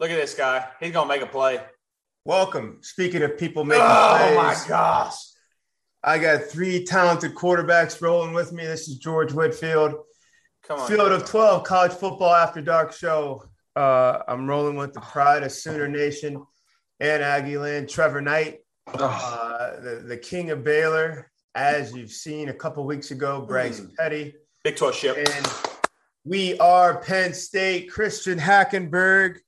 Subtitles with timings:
[0.00, 0.66] Look at this guy.
[0.80, 1.60] He's gonna make a play.
[2.24, 2.78] Welcome.
[2.82, 5.14] Speaking of people making Oh plays, my gosh.
[6.02, 8.64] I got three talented quarterbacks rolling with me.
[8.66, 9.94] This is George Whitfield.
[10.66, 10.88] Come on.
[10.88, 13.44] Field of 12 college football after dark show.
[13.76, 16.44] Uh, I'm rolling with the pride of Sooner Nation
[17.00, 22.54] and Aggie Land, Trevor Knight, uh, the, the king of Baylor, as you've seen a
[22.54, 24.34] couple weeks ago, Bryce Petty.
[24.62, 25.16] Big 12 ship.
[25.16, 25.46] And
[26.24, 29.38] we are Penn State, Christian Hackenberg.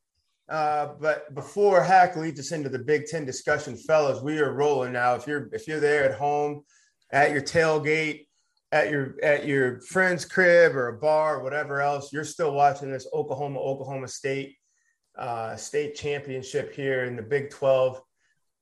[0.48, 4.92] Uh, but before Hack leads us into the Big Ten discussion, fellas, we are rolling
[4.92, 5.14] now.
[5.14, 6.62] If you're if you're there at home,
[7.10, 8.26] at your tailgate,
[8.70, 12.92] at your at your friend's crib or a bar or whatever else, you're still watching
[12.92, 14.56] this Oklahoma Oklahoma State
[15.18, 18.00] uh, state championship here in the Big 12.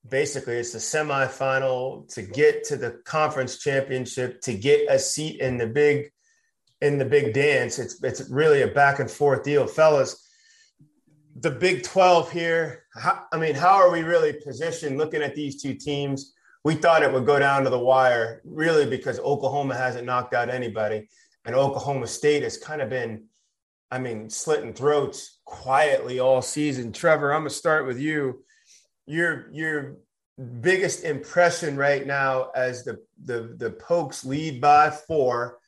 [0.08, 5.56] Basically, it's the semifinal to get to the conference championship to get a seat in
[5.58, 6.10] the big
[6.80, 7.78] in the big dance.
[7.78, 10.20] It's it's really a back and forth deal, fellas.
[11.36, 12.84] The Big 12 here.
[12.94, 16.32] How, I mean, how are we really positioned looking at these two teams?
[16.62, 20.48] We thought it would go down to the wire, really, because Oklahoma hasn't knocked out
[20.48, 21.08] anybody,
[21.44, 23.24] and Oklahoma State has kind of been,
[23.90, 26.92] I mean, slitting throats quietly all season.
[26.92, 28.44] Trevor, I'm gonna start with you.
[29.06, 29.96] Your your
[30.60, 35.58] biggest impression right now as the the the Pokes lead by four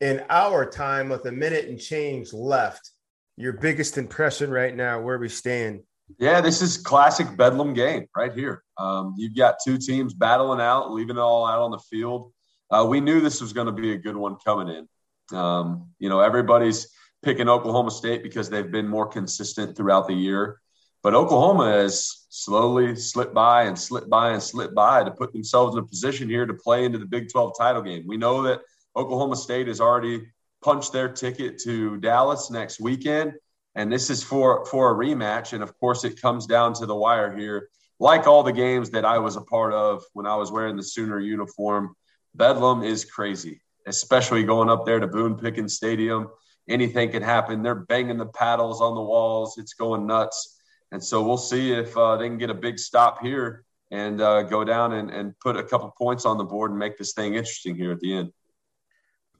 [0.00, 2.90] in our time with a minute and change left.
[3.36, 5.82] Your biggest impression right now, where we stand.
[6.18, 8.62] Yeah, this is classic Bedlam game right here.
[8.78, 12.32] Um, you've got two teams battling out, leaving it all out on the field.
[12.70, 15.36] Uh, we knew this was going to be a good one coming in.
[15.36, 16.88] Um, you know, everybody's
[17.22, 20.60] picking Oklahoma State because they've been more consistent throughout the year.
[21.02, 25.76] But Oklahoma has slowly slipped by and slipped by and slipped by to put themselves
[25.76, 28.04] in a position here to play into the Big 12 title game.
[28.06, 28.62] We know that
[28.96, 30.26] Oklahoma State is already
[30.66, 33.34] punched their ticket to Dallas next weekend,
[33.76, 35.52] and this is for for a rematch.
[35.52, 37.68] And of course, it comes down to the wire here.
[38.00, 40.82] Like all the games that I was a part of when I was wearing the
[40.82, 41.94] Sooner uniform,
[42.34, 46.30] Bedlam is crazy, especially going up there to Boone Pickens Stadium.
[46.68, 47.62] Anything can happen.
[47.62, 49.58] They're banging the paddles on the walls.
[49.58, 50.58] It's going nuts.
[50.90, 54.42] And so we'll see if uh, they can get a big stop here and uh,
[54.42, 57.34] go down and, and put a couple points on the board and make this thing
[57.34, 58.32] interesting here at the end.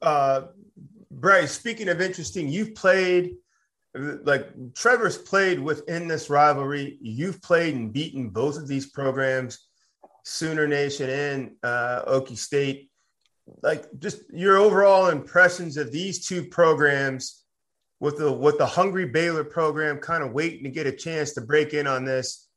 [0.01, 0.41] Uh,
[1.11, 3.35] Bryce, speaking of interesting, you've played
[3.93, 6.97] like Trevor's played within this rivalry.
[7.01, 9.67] You've played and beaten both of these programs,
[10.23, 12.89] Sooner Nation and uh, Okie State.
[13.63, 17.43] Like, just your overall impressions of these two programs
[17.99, 21.41] with the with the Hungry Baylor program, kind of waiting to get a chance to
[21.41, 22.47] break in on this.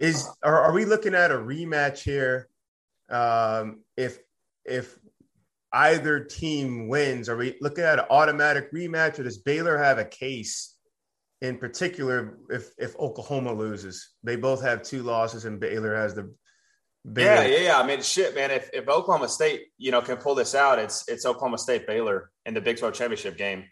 [0.00, 2.48] Is are, are we looking at a rematch here?
[3.10, 4.18] Um, if
[4.64, 4.98] if
[5.72, 10.04] either team wins, are we looking at an automatic rematch, or does Baylor have a
[10.04, 10.76] case
[11.40, 14.10] in particular if if Oklahoma loses?
[14.22, 16.34] They both have two losses, and Baylor has the
[17.10, 17.42] Baylor.
[17.42, 17.78] Yeah, yeah, yeah.
[17.80, 18.50] I mean, shit, man.
[18.50, 22.30] If, if Oklahoma State, you know, can pull this out, it's it's Oklahoma State Baylor
[22.46, 23.64] in the Big 12 championship game.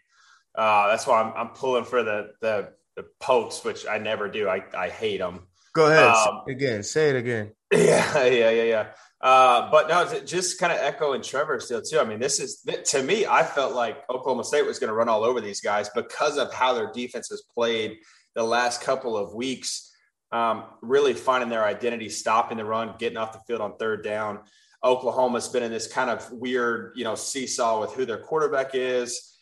[0.53, 4.49] Uh, that's why I'm, I'm pulling for the, the the pokes, which I never do.
[4.49, 5.47] I, I hate them.
[5.73, 6.83] Go ahead Um, again.
[6.83, 7.51] Say it again.
[7.77, 8.87] Yeah, yeah, yeah, yeah.
[9.21, 11.99] Uh, but no, just kind of echoing Trevor's deal too.
[11.99, 13.25] I mean, this is to me.
[13.25, 16.53] I felt like Oklahoma State was going to run all over these guys because of
[16.53, 17.97] how their defense has played
[18.35, 19.89] the last couple of weeks.
[20.33, 24.39] Um, really finding their identity, stopping the run, getting off the field on third down.
[24.83, 29.37] Oklahoma's been in this kind of weird, you know, seesaw with who their quarterback is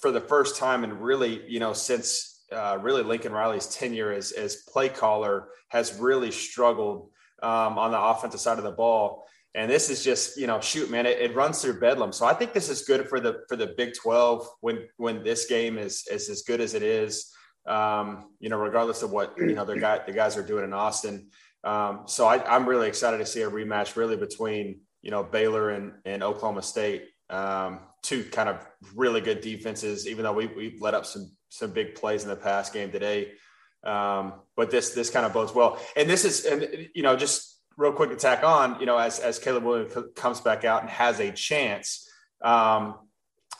[0.00, 4.32] for the first time, and really, you know, since uh, really Lincoln Riley's tenure as
[4.32, 7.10] as play caller has really struggled
[7.42, 9.26] um, on the offensive side of the ball.
[9.54, 12.12] And this is just, you know, shoot, man, it, it, runs through Bedlam.
[12.12, 15.46] So I think this is good for the for the Big 12 when when this
[15.46, 17.32] game is is as good as it is.
[17.66, 20.72] Um, you know, regardless of what you know the guy the guys are doing in
[20.72, 21.28] Austin.
[21.64, 25.70] Um, so I, I'm really excited to see a rematch, really between you know Baylor
[25.70, 27.06] and and Oklahoma State.
[27.30, 31.72] Um, two kind of really good defenses, even though we we let up some some
[31.72, 33.32] big plays in the past game today.
[33.88, 35.80] Um, but this this kind of bodes well.
[35.96, 39.20] And this is and you know just real quick to tack on, you know, as
[39.20, 42.10] as Caleb Williams comes back out and has a chance.
[42.42, 42.96] Um,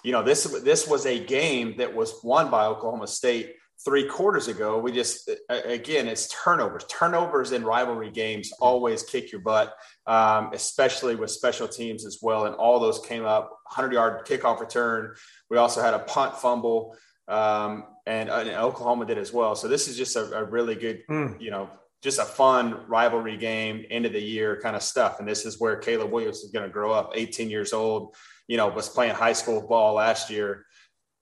[0.05, 3.55] you know, this this was a game that was won by Oklahoma State
[3.85, 4.79] three quarters ago.
[4.79, 6.85] We just again, it's turnovers.
[6.89, 9.75] Turnovers in rivalry games always kick your butt,
[10.07, 12.47] um, especially with special teams as well.
[12.47, 13.51] And all those came up.
[13.75, 15.15] 100 yard kickoff return.
[15.51, 16.97] We also had a punt fumble.
[17.29, 19.55] Um, and, and, Oklahoma did as well.
[19.55, 21.39] So this is just a, a really good, mm.
[21.39, 21.69] you know,
[22.03, 25.19] just a fun rivalry game, end of the year kind of stuff.
[25.19, 27.13] And this is where Caleb Williams is going to grow up.
[27.15, 28.15] 18 years old,
[28.47, 30.65] you know, was playing high school ball last year.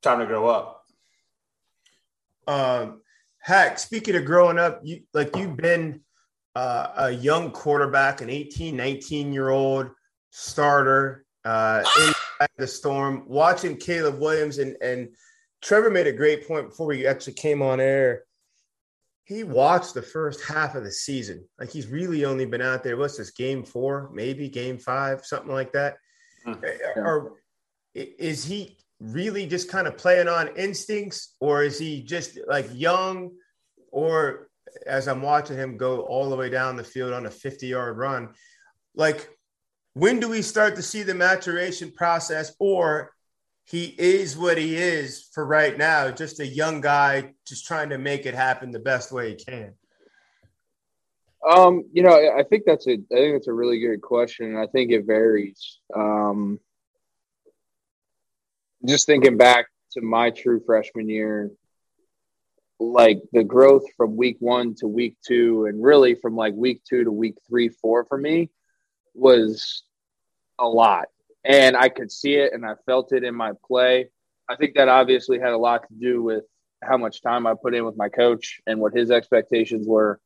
[0.03, 0.82] Time to grow up.
[2.47, 3.00] Um,
[3.41, 6.00] Hack, speaking of growing up, you like you've been
[6.55, 9.91] uh, a young quarterback, an 18, 19 year old
[10.31, 11.82] starter uh,
[12.41, 15.08] in the storm, watching Caleb Williams and and
[15.66, 18.22] Trevor made a great point before we actually came on air.
[19.24, 21.44] He watched the first half of the season.
[21.58, 22.96] Like he's really only been out there.
[22.96, 25.96] What's this game four, maybe game five, something like that.
[26.46, 27.02] Mm, yeah.
[27.02, 27.32] Or
[27.94, 33.32] is he really just kind of playing on instincts, or is he just like young?
[33.90, 34.48] Or
[34.86, 37.98] as I'm watching him go all the way down the field on a 50 yard
[37.98, 38.28] run,
[38.94, 39.28] like
[39.94, 43.15] when do we start to see the maturation process, or
[43.66, 47.98] he is what he is for right now, just a young guy just trying to
[47.98, 49.74] make it happen the best way he can?
[51.46, 54.56] Um, you know, I think that's a I think that's a really good question.
[54.56, 55.78] I think it varies.
[55.94, 56.60] Um,
[58.84, 61.50] just thinking back to my true freshman year,
[62.78, 67.02] like the growth from week one to week two, and really from like week two
[67.02, 68.50] to week three, four for me
[69.12, 69.82] was
[70.58, 71.08] a lot.
[71.46, 74.08] And I could see it and I felt it in my play.
[74.48, 76.44] I think that obviously had a lot to do with
[76.82, 80.20] how much time I put in with my coach and what his expectations were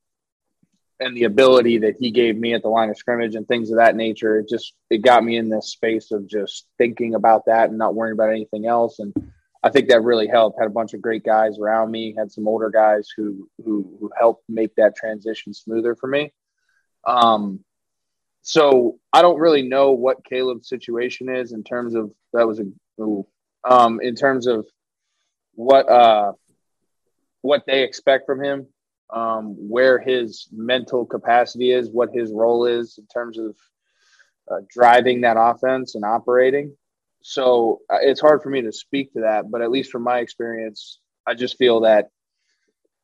[0.99, 3.77] and the ability that he gave me at the line of scrimmage and things of
[3.77, 4.39] that nature.
[4.39, 7.95] It just it got me in this space of just thinking about that and not
[7.95, 8.99] worrying about anything else.
[8.99, 9.15] And
[9.63, 10.59] I think that really helped.
[10.59, 12.15] Had a bunch of great guys around me.
[12.17, 16.33] Had some older guys who who, who helped make that transition smoother for me.
[17.07, 17.65] Um,
[18.43, 22.65] so I don't really know what Caleb's situation is in terms of that was a
[23.03, 23.27] ooh,
[23.69, 24.67] um, in terms of
[25.55, 26.33] what uh,
[27.43, 28.67] what they expect from him
[29.13, 33.57] um, where his mental capacity is, what his role is in terms of
[34.51, 36.77] uh, driving that offense and operating.
[37.23, 40.19] So uh, it's hard for me to speak to that, but at least from my
[40.19, 42.09] experience, I just feel that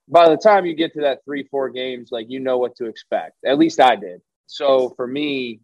[0.09, 2.87] by the time you get to that three, four games, like you know what to
[2.87, 3.35] expect.
[3.45, 4.21] At least I did.
[4.47, 5.61] So for me,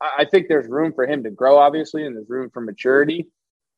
[0.00, 3.26] I, think there's room for him to grow, obviously, and there's room for maturity.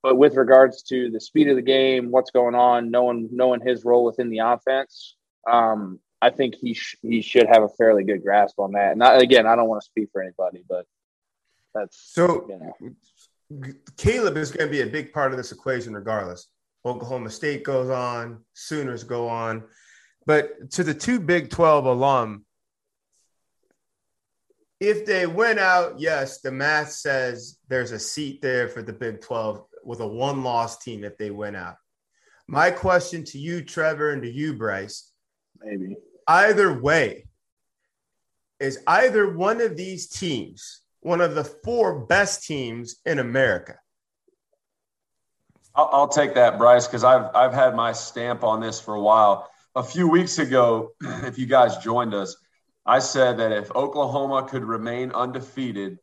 [0.03, 3.85] But with regards to the speed of the game, what's going on, knowing knowing his
[3.85, 5.17] role within the offense,
[5.51, 8.93] um, I think he sh- he should have a fairly good grasp on that.
[8.93, 10.87] And I, again, I don't want to speak for anybody, but
[11.75, 12.47] that's so.
[12.49, 13.75] You know.
[13.97, 16.49] Caleb is going to be a big part of this equation, regardless.
[16.85, 19.65] Oklahoma State goes on, Sooners go on,
[20.27, 22.45] but to the two Big Twelve alum,
[24.81, 29.21] if they went out, yes, the math says there's a seat there for the Big
[29.21, 31.77] Twelve with a one-loss team if they went out.
[32.47, 35.13] My question to you, Trevor, and to you, Bryce,
[35.61, 35.97] maybe.
[36.27, 37.27] Either way,
[38.61, 43.77] is either one of these teams one of the four best teams in America?
[45.75, 49.01] I'll, I'll take that, Bryce, because I've I've had my stamp on this for a
[49.01, 49.49] while.
[49.75, 52.37] A few weeks ago, if you guys joined us,
[52.89, 55.99] I said that if Oklahoma could remain undefeated,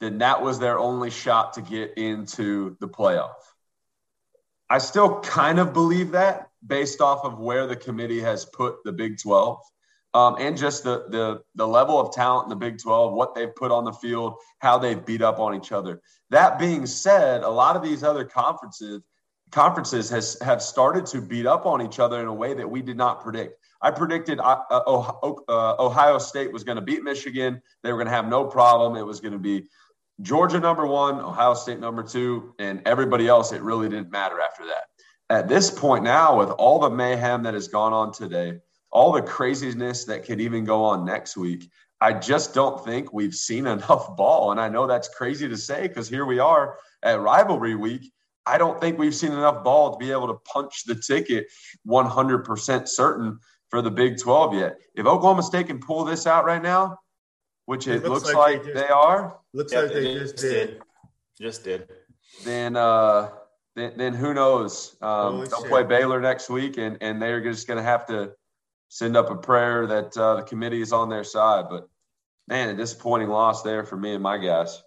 [0.00, 3.34] then that was their only shot to get into the playoff.
[4.70, 8.92] I still kind of believe that based off of where the committee has put the
[8.92, 9.60] Big 12
[10.14, 13.54] um, and just the, the, the level of talent in the Big 12, what they've
[13.54, 16.00] put on the field, how they've beat up on each other.
[16.30, 19.02] That being said, a lot of these other conferences
[19.50, 22.82] conferences has have started to beat up on each other in a way that we
[22.82, 23.63] did not predict.
[23.84, 25.12] I predicted uh, uh,
[25.48, 27.60] uh Ohio State was going to beat Michigan.
[27.82, 28.96] They were going to have no problem.
[28.96, 29.66] It was going to be
[30.22, 33.52] Georgia number one, Ohio State number two, and everybody else.
[33.52, 34.84] It really didn't matter after that
[35.30, 38.58] at this point now, with all the mayhem that has gone on today,
[38.90, 41.70] all the craziness that could even go on next week,
[42.00, 44.50] I just don't think we've seen enough ball.
[44.50, 48.12] And I know that's crazy to say because here we are at rivalry week.
[48.46, 51.46] I don't think we've seen enough ball to be able to punch the ticket
[51.88, 53.38] 100% certain
[53.74, 54.78] for the Big 12 yet.
[54.94, 56.96] If Oklahoma State can pull this out right now,
[57.64, 60.36] which it, it looks, looks, like, like they, just, they, are, looks like they, just
[60.36, 60.80] did.
[61.40, 61.88] Just did.
[62.44, 63.30] Then, uh,
[63.74, 64.94] then, then who knows?
[65.02, 65.68] Um, they'll shit.
[65.68, 68.30] play Baylor next week, and, and they're just going to have to
[68.90, 71.64] send up a prayer that uh, the committee is on their side.
[71.68, 71.88] But
[72.46, 74.80] man, a disappointing loss there for me and my guys.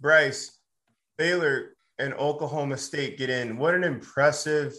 [0.00, 0.58] Bryce,
[1.18, 3.58] Baylor and Oklahoma State get in.
[3.58, 4.74] What an impressive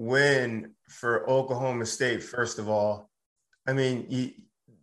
[0.00, 3.10] win for Oklahoma State, first of all.
[3.66, 4.34] I mean,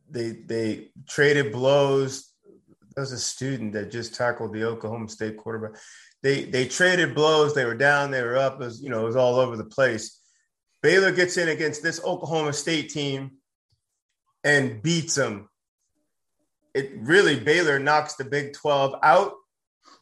[0.10, 2.32] they they traded blows.
[2.96, 5.80] There was a student that just tackled the Oklahoma State quarterback
[6.24, 7.54] they they traded blows.
[7.54, 8.56] They were down, they were up.
[8.56, 10.20] It was, you know, it was all over the place.
[10.82, 13.32] Baylor gets in against this Oklahoma State team
[14.44, 15.50] and beats them.
[16.74, 19.34] It really Baylor knocks the Big 12 out,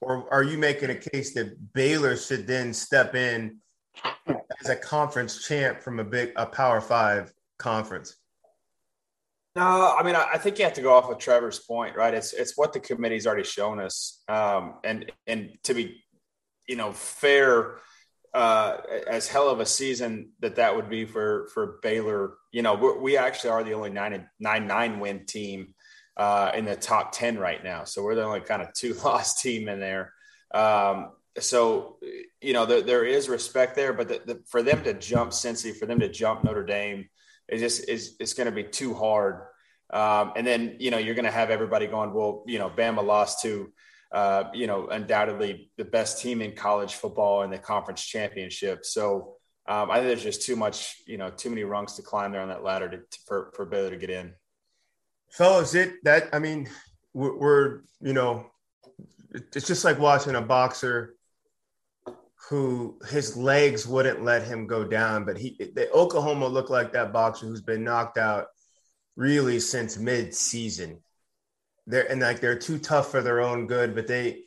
[0.01, 3.57] or are you making a case that Baylor should then step in
[4.27, 8.15] as a conference champ from a big a Power Five conference.
[9.55, 12.13] No, I mean, I, think you have to go off of Trevor's point, right?
[12.13, 16.03] It's it's what the committee's already shown us, um, and and to be,
[16.67, 17.77] you know, fair,
[18.33, 18.77] uh,
[19.09, 22.33] as hell of a season that that would be for for Baylor.
[22.51, 25.73] You know, we actually are the only nine nine nine win team
[26.17, 29.41] uh, in the top ten right now, so we're the only kind of two loss
[29.41, 30.11] team in there.
[30.53, 31.97] Um, so
[32.41, 35.75] you know, there, there is respect there, but the, the, for them to jump Cincy,
[35.75, 37.09] for them to jump Notre Dame
[37.47, 39.47] it just is it's going to be too hard.
[39.91, 43.03] Um, and then you know you're going to have everybody going, well, you know, Bama
[43.03, 43.71] lost to,
[44.11, 48.85] uh, you know, undoubtedly the best team in college football in the conference championship.
[48.85, 49.35] So
[49.67, 52.41] um, I think there's just too much, you know, too many rungs to climb there
[52.41, 54.33] on that ladder to, to, for for Baylor to get in.
[55.31, 56.67] Fellas, it that I mean,
[57.13, 58.47] we're, we're you know,
[59.31, 61.14] it's just like watching a boxer
[62.49, 65.25] who his legs wouldn't let him go down.
[65.25, 68.47] But he, the Oklahoma looked like that boxer who's been knocked out
[69.15, 71.01] really since mid-season.
[71.87, 73.95] They're and like they're too tough for their own good.
[73.95, 74.43] But they,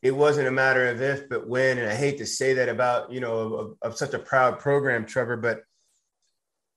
[0.00, 1.78] it wasn't a matter of if but when.
[1.78, 5.06] And I hate to say that about you know of, of such a proud program,
[5.06, 5.62] Trevor, but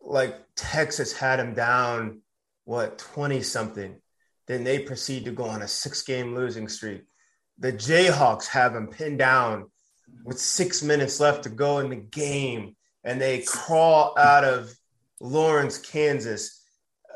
[0.01, 2.21] like Texas had him down
[2.65, 3.95] what 20 something.
[4.47, 7.03] Then they proceed to go on a six game losing streak.
[7.57, 9.71] The Jayhawks have him pinned down
[10.23, 14.73] with six minutes left to go in the game and they crawl out of
[15.19, 16.61] Lawrence, Kansas.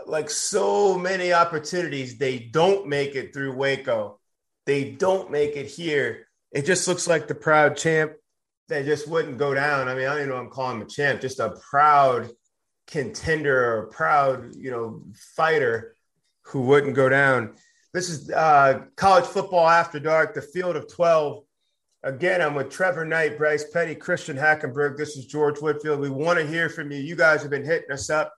[0.06, 4.20] Like so many opportunities, they don't make it through Waco.
[4.66, 6.28] They don't make it here.
[6.52, 8.14] It just looks like the proud champ
[8.70, 9.88] that just wouldn't go down.
[9.88, 12.30] I mean, I don't even know I'm calling him a champ, just a proud
[12.88, 15.04] contender or a proud, you know,
[15.36, 15.96] fighter
[16.44, 17.56] who wouldn't go down.
[17.94, 21.44] This is uh, college football after dark, the field of 12
[22.04, 24.96] Again, I'm with Trevor Knight, Bryce Petty, Christian Hackenberg.
[24.96, 26.00] This is George Whitfield.
[26.00, 26.98] We want to hear from you.
[26.98, 28.34] You guys have been hitting us up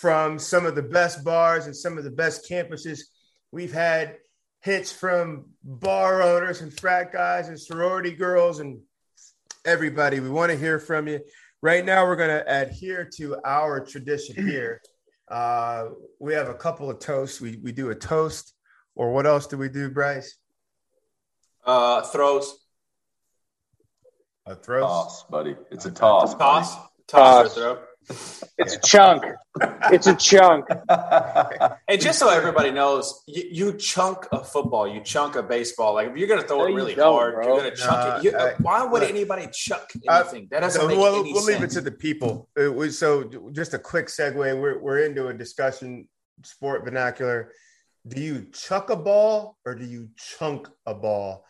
[0.00, 3.00] from some of the best bars and some of the best campuses.
[3.52, 4.16] We've had
[4.62, 8.80] hits from bar owners and frat guys and sorority girls and
[9.66, 10.20] everybody.
[10.20, 11.20] We want to hear from you.
[11.60, 14.80] Right now, we're going to adhere to our tradition here.
[15.28, 15.88] Uh,
[16.20, 17.38] we have a couple of toasts.
[17.38, 18.54] We, we do a toast,
[18.94, 20.38] or what else do we do, Bryce?
[21.66, 22.63] Uh, throws.
[24.46, 24.80] A throw?
[24.80, 25.56] Toss, buddy.
[25.70, 26.34] It's a toss.
[26.34, 26.76] Toss.
[27.08, 27.54] Toss.
[27.54, 27.78] toss.
[28.58, 29.24] It's a chunk.
[29.90, 30.66] It's a chunk.
[31.88, 35.94] and just so everybody knows, you, you, chunk a football, you chunk a baseball.
[35.94, 37.46] Like if you're going to throw no, it really hard, bro.
[37.46, 38.24] you're going to chunk uh, it.
[38.24, 40.48] You, I, why would anybody chuck anything?
[40.50, 41.60] that doesn't make we'll, any we'll sense.
[41.60, 42.50] leave it to the people.
[42.56, 44.36] Was, so, just a quick segue.
[44.36, 46.06] We're we're into a discussion,
[46.42, 47.52] sport vernacular.
[48.06, 51.46] Do you chuck a ball or do you chunk a ball?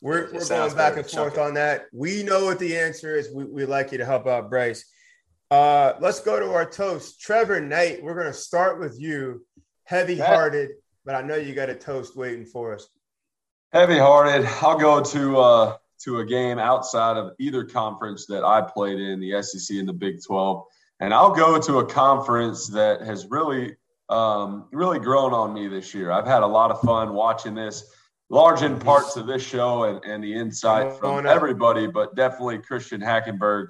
[0.00, 1.86] We're, we're going back and forth on that.
[1.92, 3.30] We know what the answer is.
[3.34, 4.84] We, we like you to help out Bryce.
[5.50, 7.20] Uh, let's go to our toast.
[7.20, 9.44] Trevor Knight, we're going to start with you.
[9.84, 10.70] Heavy hearted,
[11.04, 12.86] but I know you got a toast waiting for us.
[13.72, 14.46] Heavy hearted.
[14.60, 19.20] I'll go to uh, to a game outside of either conference that I played in,
[19.20, 20.64] the SEC and the Big 12.
[21.00, 23.76] And I'll go to a conference that has really,
[24.08, 26.10] um, really grown on me this year.
[26.10, 27.92] I've had a lot of fun watching this
[28.30, 33.00] large in parts of this show and, and the insight from everybody, but definitely Christian
[33.00, 33.68] Hackenberg.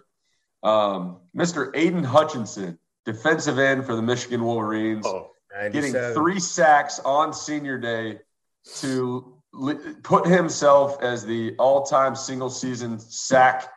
[0.62, 1.70] Um, Mr.
[1.74, 5.30] Aidan Hutchinson, defensive end for the Michigan Wolverines, oh,
[5.70, 8.18] getting three sacks on senior day
[8.76, 9.38] to
[10.02, 13.70] put himself as the all-time single season sack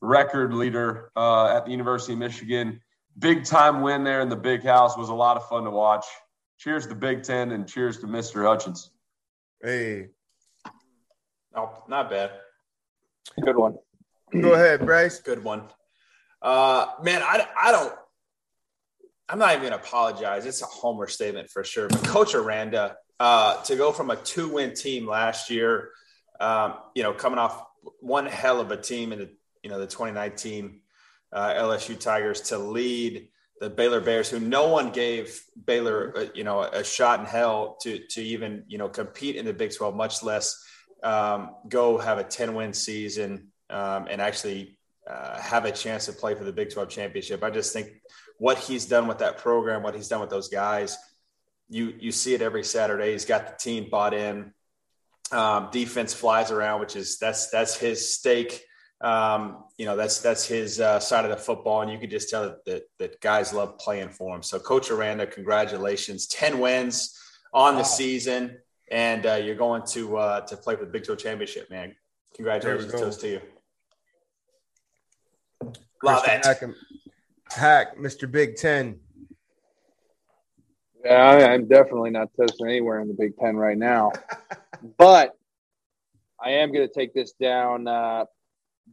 [0.00, 2.80] record leader uh, at the University of Michigan.
[3.18, 6.06] Big time win there in the big house was a lot of fun to watch.
[6.58, 8.44] Cheers to Big Ten and cheers to Mr.
[8.44, 8.92] Hutchinson.
[9.62, 10.08] Hey,
[11.60, 12.30] Oh, not bad.
[13.38, 13.76] Good one.
[14.32, 15.20] Go ahead, Bryce.
[15.20, 15.64] Good one.
[16.40, 17.92] Uh, man, I, I don't.
[19.28, 20.46] I'm not even going to apologize.
[20.46, 21.88] It's a homer statement for sure.
[21.88, 25.90] But Coach Aranda, uh, to go from a two-win team last year,
[26.40, 27.62] um, you know, coming off
[28.00, 29.30] one hell of a team in the
[29.62, 30.80] you know the 2019
[31.32, 33.28] uh, LSU Tigers to lead
[33.60, 37.76] the Baylor Bears, who no one gave Baylor, uh, you know, a shot in hell
[37.82, 40.64] to to even you know compete in the Big 12, much less
[41.02, 44.78] um, go have a 10 win season um, and actually
[45.08, 47.42] uh, have a chance to play for the Big 12 championship.
[47.42, 48.00] I just think
[48.38, 50.96] what he's done with that program, what he's done with those guys,
[51.68, 53.12] you you see it every Saturday.
[53.12, 54.52] He's got the team bought in.
[55.32, 58.64] Um, defense flies around, which is that's that's his stake.
[59.00, 62.28] Um, you know that's that's his uh, side of the football, and you could just
[62.28, 64.42] tell that, that, that guys love playing for him.
[64.42, 67.16] So, Coach Aranda, congratulations, ten wins
[67.54, 67.84] on the wow.
[67.84, 68.58] season
[68.90, 71.94] and uh, you're going to uh, to play for the Big 12 championship, man.
[72.34, 73.40] Congratulations to you.
[76.02, 76.44] Love Christian it.
[76.46, 76.62] Hack,
[77.50, 78.30] Hack, Mr.
[78.30, 79.00] Big Ten.
[81.04, 84.12] Yeah, I- I'm definitely not toasting anywhere in the Big Ten right now.
[84.98, 85.34] but
[86.42, 88.24] I am going to take this down, uh,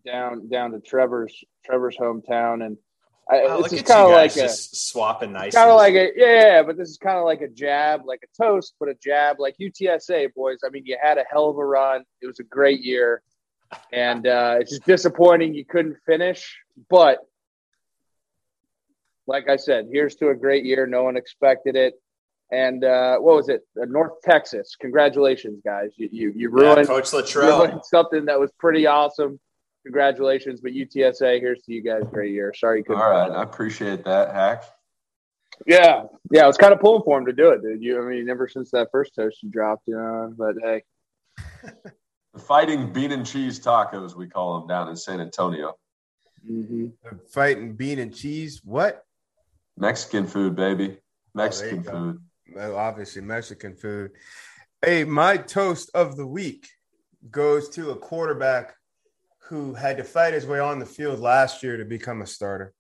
[0.05, 2.86] down, down to Trevor's Trevor's hometown, and I,
[3.29, 5.53] Wow, this look is at kind of like a swapping nice.
[5.53, 8.43] kind of like a yeah, but this is kind of like a jab, like a
[8.43, 10.59] toast, but a jab, like UTSA boys.
[10.65, 12.03] I mean, you had a hell of a run.
[12.21, 13.21] It was a great year,
[13.91, 16.57] and uh, it's just disappointing you couldn't finish.
[16.89, 17.19] But
[19.27, 20.87] like I said, here's to a great year.
[20.87, 21.95] No one expected it.
[22.49, 23.67] And uh, what was it?
[23.79, 24.77] Uh, North Texas.
[24.79, 25.91] Congratulations, guys.
[25.97, 27.67] You you, you yeah, ruined, Coach Littrell.
[27.67, 29.39] ruined something that was pretty awesome.
[29.83, 31.39] Congratulations, but UTSA.
[31.39, 32.03] Here's to you guys.
[32.11, 32.53] Great year.
[32.53, 33.01] Sorry you couldn't.
[33.01, 34.63] right, I appreciate that, Hack.
[35.65, 37.81] Yeah, yeah, I was kind of pulling for him to do it, dude.
[37.81, 40.33] You, I mean, ever since that first toast you dropped, you know.
[40.37, 40.83] But hey,
[42.37, 45.75] The fighting bean and cheese tacos, we call them down in San Antonio.
[46.47, 46.89] mm-hmm.
[47.33, 48.61] Fighting bean and cheese.
[48.63, 49.03] What?
[49.75, 50.99] Mexican food, baby.
[51.33, 51.91] Mexican go.
[51.91, 52.21] food.
[52.53, 54.11] Well, obviously Mexican food.
[54.85, 56.67] Hey, my toast of the week
[57.31, 58.75] goes to a quarterback
[59.49, 62.73] who had to fight his way on the field last year to become a starter.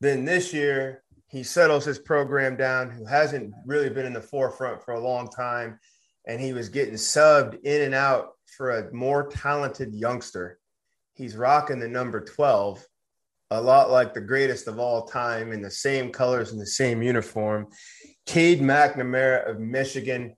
[0.00, 4.82] Then this year, he settles his program down, who hasn't really been in the forefront
[4.82, 5.78] for a long time.
[6.26, 10.58] And he was getting subbed in and out for a more talented youngster.
[11.14, 12.84] He's rocking the number 12,
[13.50, 17.02] a lot like the greatest of all time in the same colors and the same
[17.02, 17.68] uniform.
[18.26, 20.34] Cade McNamara of Michigan.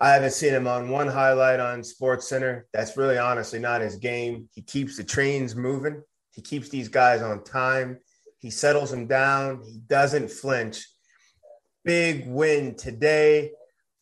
[0.00, 2.66] I haven't seen him on one highlight on Sports Center.
[2.72, 4.48] That's really honestly not his game.
[4.52, 6.02] He keeps the trains moving.
[6.32, 7.98] He keeps these guys on time.
[8.38, 9.62] He settles them down.
[9.64, 10.86] He doesn't flinch.
[11.84, 13.52] Big win today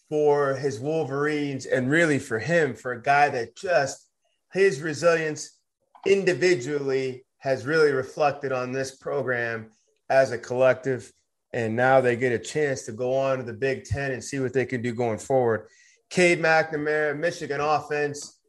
[0.08, 4.08] for his Wolverines and really for him, for a guy that just
[4.52, 5.58] his resilience
[6.06, 9.70] individually has really reflected on this program
[10.08, 11.12] as a collective
[11.54, 14.40] and now they get a chance to go on to the Big Ten and see
[14.40, 15.68] what they can do going forward.
[16.10, 18.40] Cade McNamara, Michigan offense,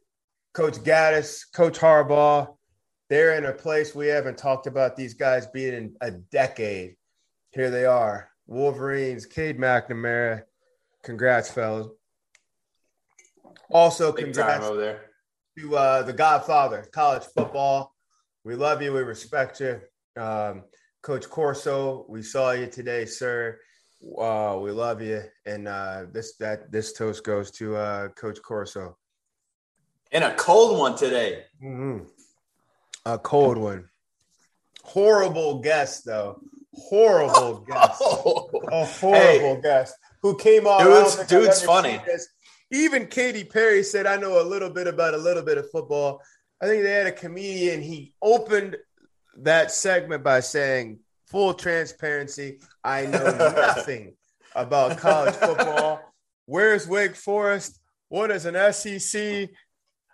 [0.52, 2.48] Coach Gattis, Coach Harbaugh,
[3.08, 6.96] they're in a place we haven't talked about these guys being in a decade.
[7.52, 10.42] Here they are, Wolverines, Cade McNamara.
[11.04, 11.86] Congrats, fellas.
[13.70, 15.00] Also, Big congrats over there.
[15.56, 17.94] to uh, the Godfather, college football.
[18.42, 18.92] We love you.
[18.92, 19.80] We respect you.
[20.20, 20.64] Um,
[21.06, 23.60] Coach Corso, we saw you today, sir.
[24.18, 25.22] Uh, we love you.
[25.46, 28.96] And uh, this that this toast goes to uh, Coach Corso.
[30.10, 31.44] And a cold one today.
[31.62, 32.06] Mm-hmm.
[33.04, 33.88] A cold one.
[34.82, 36.40] Horrible guest, though.
[36.74, 38.02] Horrible guest.
[38.02, 40.82] Oh, A horrible guest who came on.
[40.82, 42.00] Dude's- don't think I've dude's funny.
[42.72, 46.20] Even Katy Perry said, "I know a little bit about a little bit of football."
[46.60, 47.80] I think they had a comedian.
[47.80, 48.76] He opened
[49.38, 54.14] that segment by saying, "Full transparency, I know nothing
[54.54, 56.00] about college football.
[56.46, 57.78] Where's Wake Forest?
[58.08, 59.48] What is an SEC?"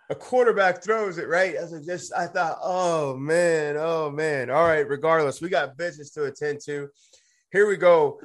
[0.09, 1.55] A quarterback throws it right.
[1.57, 4.49] I was just, I thought, oh man, oh man.
[4.49, 6.89] All right, regardless, we got business to attend to.
[7.51, 8.19] Here we go.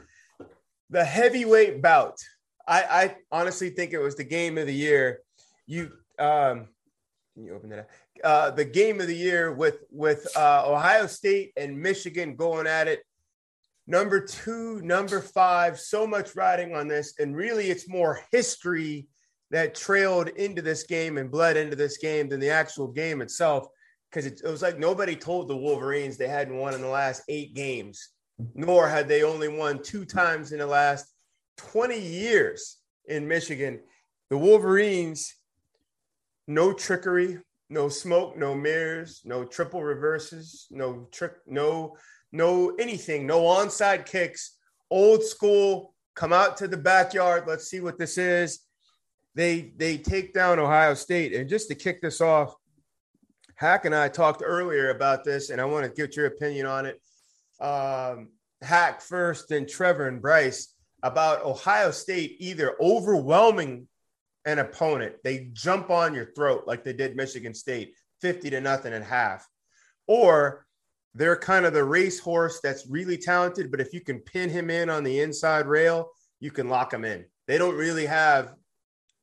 [0.91, 2.19] The heavyweight bout.
[2.67, 5.21] I, I honestly think it was the game of the year.
[5.67, 6.69] You um
[7.39, 7.89] can you open that up?
[8.25, 12.89] Uh, the game of the year with with uh, Ohio State and Michigan going at
[12.89, 13.03] it.
[13.87, 19.09] Number two, number five, so much riding on this, and really, it's more history
[19.51, 23.67] that trailed into this game and bled into this game than the actual game itself.
[24.11, 27.23] Because it, it was like nobody told the Wolverines they hadn't won in the last
[27.29, 28.11] eight games,
[28.55, 31.07] nor had they only won two times in the last
[31.59, 33.81] 20 years in Michigan.
[34.31, 35.35] The Wolverines,
[36.47, 37.39] no trickery,
[37.71, 41.97] no smoke, no mirrors, no triple reverses, no trick, no,
[42.33, 44.57] no anything, no onside kicks,
[44.91, 47.45] old school, come out to the backyard.
[47.47, 48.61] Let's see what this is.
[49.35, 51.35] They they take down Ohio State.
[51.35, 52.55] And just to kick this off,
[53.55, 56.87] Hack and I talked earlier about this, and I want to get your opinion on
[56.87, 57.01] it.
[57.61, 58.31] Um,
[58.63, 63.87] Hack first, then Trevor and Bryce about Ohio State either overwhelming
[64.45, 68.93] an opponent, they jump on your throat like they did Michigan State, 50 to nothing
[68.93, 69.47] and half,
[70.07, 70.67] or
[71.15, 74.89] they're kind of the racehorse that's really talented, but if you can pin him in
[74.89, 77.25] on the inside rail, you can lock him in.
[77.47, 78.55] They don't really have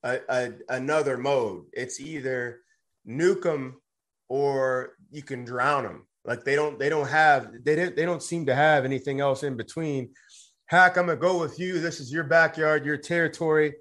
[0.03, 1.65] a, a, another mode.
[1.73, 2.61] It's either
[3.07, 3.81] nuke them
[4.29, 6.07] or you can drown them.
[6.25, 9.43] Like they don't they don't have they don't they don't seem to have anything else
[9.43, 10.09] in between.
[10.65, 11.79] Hack, I'm gonna go with you.
[11.79, 13.75] This is your backyard, your territory.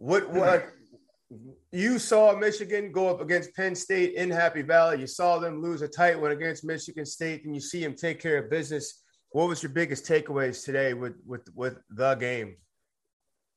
[0.00, 0.64] What what
[1.72, 4.98] you saw Michigan go up against Penn State in Happy Valley.
[4.98, 8.18] You saw them lose a tight one against Michigan State, and you see them take
[8.18, 9.02] care of business.
[9.32, 12.56] What was your biggest takeaways today with with with the game?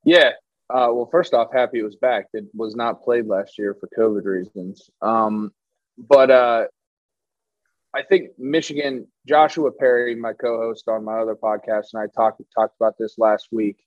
[0.03, 0.31] Yeah.
[0.69, 2.25] Uh, well, first off, happy was back.
[2.33, 4.89] It was not played last year for COVID reasons.
[5.01, 5.53] Um,
[5.97, 6.65] but uh,
[7.93, 12.75] I think Michigan, Joshua Perry, my co-host on my other podcast, and I talked talked
[12.75, 13.77] about this last week.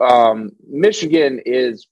[0.00, 1.86] Um, Michigan is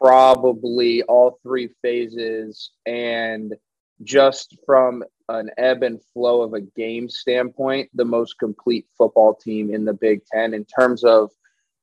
[0.00, 3.54] probably all three phases, and
[4.02, 9.72] just from an ebb and flow of a game standpoint, the most complete football team
[9.72, 11.30] in the Big Ten in terms of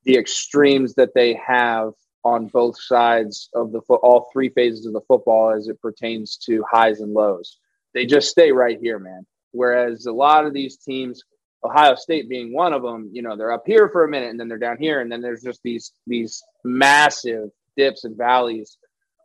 [0.04, 1.92] the extremes that they have
[2.24, 6.36] on both sides of the foot, all three phases of the football as it pertains
[6.36, 7.58] to highs and lows.
[7.94, 9.26] They just stay right here, man.
[9.52, 11.22] Whereas a lot of these teams,
[11.64, 14.38] Ohio State being one of them, you know, they're up here for a minute and
[14.38, 18.78] then they're down here, and then there's just these these massive dips and valleys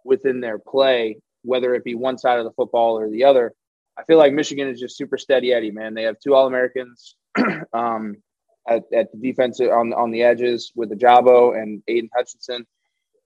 [0.04, 3.54] within their play, whether it be one side of the football or the other.
[3.98, 5.94] I feel like Michigan is just super steady Eddie, man.
[5.94, 7.16] They have two All Americans
[7.74, 8.18] um,
[8.68, 12.66] at, at the defensive on on the edges with Ojabo and Aidan Hutchinson.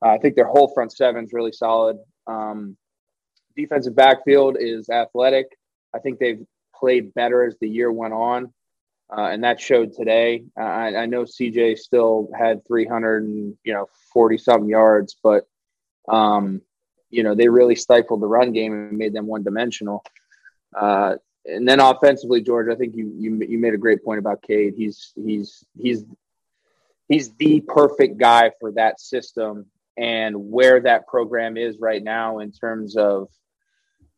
[0.03, 1.97] Uh, I think their whole front seven is really solid.
[2.27, 2.77] Um,
[3.55, 5.47] defensive backfield is athletic.
[5.95, 8.53] I think they've played better as the year went on,
[9.15, 10.43] uh, and that showed today.
[10.57, 15.47] I, I, know CJ still had 300 and you know 40 something yards, but
[16.09, 16.61] um,
[17.09, 20.03] you know they really stifled the run game and made them one dimensional.
[20.75, 21.15] Uh,
[21.45, 24.73] and then offensively, George, I think you you you made a great point about Cade.
[24.75, 26.03] He's he's he's
[27.07, 32.51] he's the perfect guy for that system and where that program is right now in
[32.51, 33.29] terms of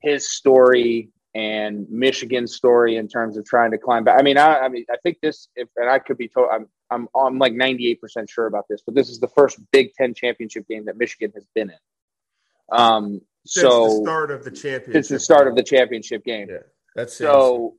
[0.02, 4.20] his story and Michigan's story in terms of trying to climb back.
[4.20, 6.68] I mean, I, I mean, I think this, if, and I could be told, I'm,
[6.89, 10.68] I'm, I'm like 98% sure about this, but this is the first Big Ten championship
[10.68, 12.78] game that Michigan has been in.
[12.78, 16.50] Um, since so the start of the championship, since the start of the championship game.
[16.50, 16.58] Yeah,
[16.96, 17.76] that's so,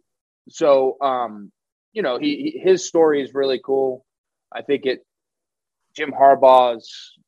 [0.49, 1.53] so, um,
[1.93, 4.05] you know, he, he his story is really cool.
[4.53, 5.05] I think it,
[5.95, 7.19] Jim Harbaugh's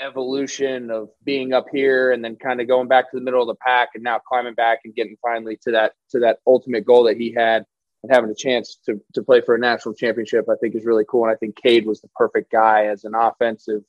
[0.00, 3.48] evolution of being up here and then kind of going back to the middle of
[3.48, 7.04] the pack and now climbing back and getting finally to that to that ultimate goal
[7.04, 7.64] that he had
[8.02, 11.04] and having a chance to to play for a national championship I think is really
[11.08, 11.24] cool.
[11.24, 13.82] And I think Cade was the perfect guy as an offensive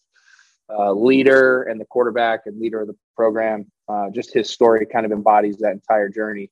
[0.69, 3.71] uh, leader and the quarterback and leader of the program.
[3.87, 6.51] Uh, just his story kind of embodies that entire journey.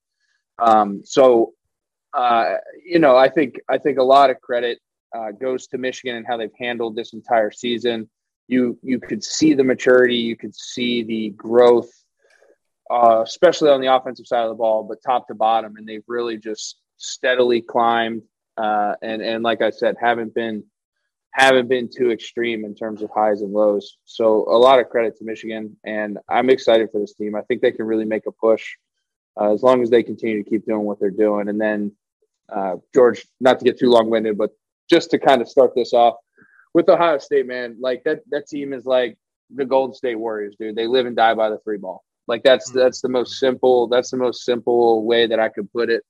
[0.60, 1.54] Um, so
[2.14, 4.80] uh, you know I think I think a lot of credit
[5.16, 8.10] uh, goes to Michigan and how they've handled this entire season
[8.48, 11.92] you you could see the maturity, you could see the growth,
[12.90, 16.04] uh, especially on the offensive side of the ball, but top to bottom, and they've
[16.08, 18.24] really just steadily climbed.
[18.58, 20.64] Uh, and and like I said, haven't been
[21.32, 23.98] haven't been too extreme in terms of highs and lows.
[24.06, 27.36] So a lot of credit to Michigan, and I'm excited for this team.
[27.36, 28.64] I think they can really make a push
[29.40, 31.50] uh, as long as they continue to keep doing what they're doing.
[31.50, 31.92] And then
[32.48, 34.52] uh, George, not to get too long winded, but
[34.90, 36.16] just to kind of start this off,
[36.76, 39.18] with Ohio State, man, like that that team is like
[39.50, 40.76] the Golden State Warriors, dude.
[40.76, 42.04] They live and die by the three ball.
[42.28, 42.80] Like that's mm-hmm.
[42.80, 43.88] that's the most simple.
[43.88, 46.04] That's the most simple way that I could put it.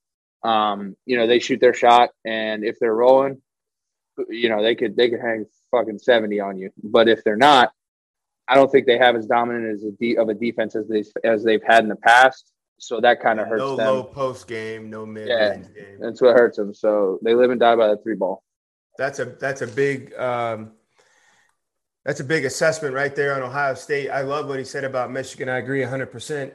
[0.43, 3.43] Um, you know, they shoot their shot, and if they're rolling,
[4.27, 6.71] you know, they could they could hang fucking seventy on you.
[6.83, 7.71] But if they're not,
[8.47, 11.03] I don't think they have as dominant as a de- of a defense as they
[11.23, 12.51] as they've had in the past.
[12.79, 13.87] So that kind of hurts no them.
[13.87, 15.99] low post game, no mid yeah, game.
[15.99, 16.73] That's what hurts them.
[16.73, 18.41] So they live and die by the three ball.
[18.97, 20.71] That's a that's a big um,
[22.05, 24.11] that's a big assessment right there on Ohio State.
[24.11, 25.49] I love what he said about Michigan.
[25.49, 26.51] I agree 100%.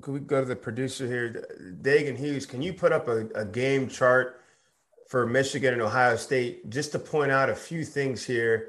[0.00, 1.44] Can we go to the producer here?
[1.82, 4.40] Dagan Hughes, can you put up a, a, game chart
[5.08, 8.68] for Michigan and Ohio State just to point out a few things here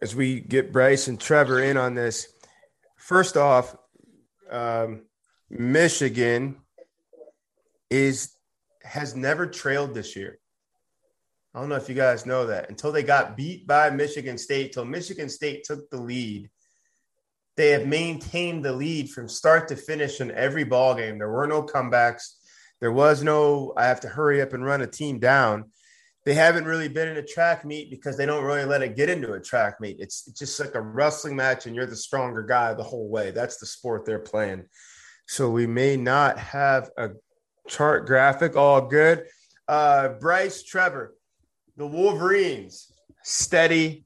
[0.00, 2.28] as we get Bryce and Trevor in on this?
[2.96, 3.76] First off,
[4.50, 5.02] um,
[5.50, 6.56] Michigan
[7.90, 8.32] is
[8.82, 10.38] has never trailed this year.
[11.54, 14.72] I don't know if you guys know that until they got beat by Michigan State,
[14.72, 16.48] till Michigan State took the lead.
[17.56, 21.18] They have maintained the lead from start to finish in every ball game.
[21.18, 22.36] There were no comebacks.
[22.80, 25.70] There was no I have to hurry up and run a team down.
[26.24, 29.10] They haven't really been in a track meet because they don't really let it get
[29.10, 29.96] into a track meet.
[29.98, 33.32] It's, just like a wrestling match, and you're the stronger guy the whole way.
[33.32, 34.64] That's the sport they're playing.
[35.26, 37.10] So we may not have a
[37.68, 38.56] chart graphic.
[38.56, 39.24] All good.
[39.66, 41.14] Uh, Bryce Trevor,
[41.76, 44.04] the Wolverines, steady,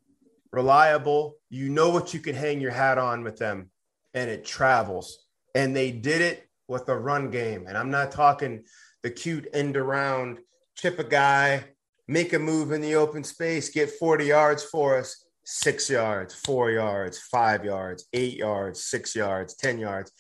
[0.52, 1.36] reliable.
[1.50, 3.70] You know what you can hang your hat on with them,
[4.14, 5.26] and it travels.
[5.54, 7.66] And they did it with a run game.
[7.66, 8.64] And I'm not talking
[9.02, 10.38] the cute end around,
[10.76, 11.64] chip a guy,
[12.08, 15.24] make a move in the open space, get 40 yards for us.
[15.48, 20.10] six yards, four yards, five yards, eight yards, six yards, 10 yards.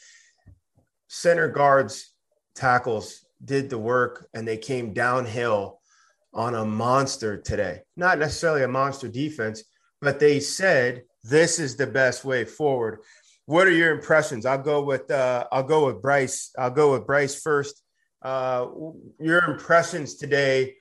[1.08, 2.14] Center guards,
[2.54, 5.80] tackles did the work and they came downhill
[6.34, 7.80] on a monster today.
[7.96, 9.64] Not necessarily a monster defense,
[10.00, 13.00] but they said this is the best way forward.
[13.46, 14.44] What are your impressions?
[14.44, 16.52] I'll go with uh, I'll go with Bryce.
[16.58, 17.82] I'll go with Bryce first.
[18.22, 18.66] Uh,
[19.20, 20.74] your impressions today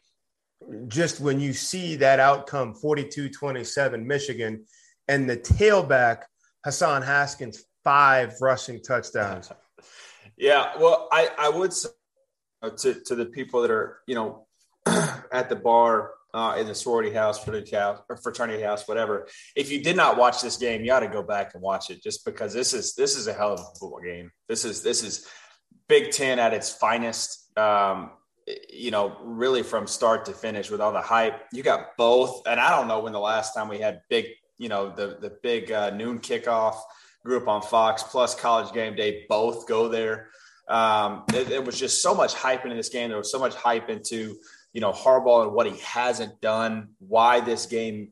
[0.88, 4.66] just when you see that outcome 42 27 Michigan
[5.08, 6.24] and the tailback
[6.64, 9.52] Hassan Haskins five rushing touchdowns.
[10.38, 11.90] Yeah, well, I, I would say
[12.78, 14.45] to, to the people that are, you know,
[15.32, 19.28] at the bar uh, in the sorority house, fraternity house, or fraternity house, whatever.
[19.56, 22.04] If you did not watch this game, you ought to go back and watch it,
[22.04, 24.32] just because this is this is a hell of a football game.
[24.50, 25.28] This is this is
[25.88, 27.58] Big Ten at its finest.
[27.58, 28.12] Um,
[28.70, 31.42] you know, really from start to finish with all the hype.
[31.52, 34.26] You got both, and I don't know when the last time we had big,
[34.58, 36.76] you know, the the big uh, noon kickoff
[37.24, 40.30] group on Fox plus College Game Day both go there.
[40.68, 43.10] Um, it, it, was just so much hype into this game.
[43.10, 44.36] There was so much hype into
[44.76, 48.12] you know Harbaugh and what he hasn't done, why this game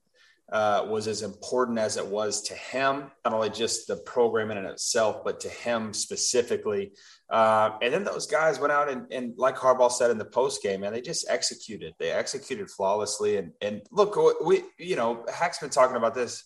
[0.49, 4.65] uh, was as important as it was to him, not only just the program in
[4.65, 6.93] itself, but to him specifically.
[7.29, 10.63] Uh, and then those guys went out and, and like Harbaugh said in the post
[10.63, 11.95] game, and they just executed.
[11.99, 13.35] They executed flawlessly.
[13.35, 16.45] And and look, we you know Hack's been talking about this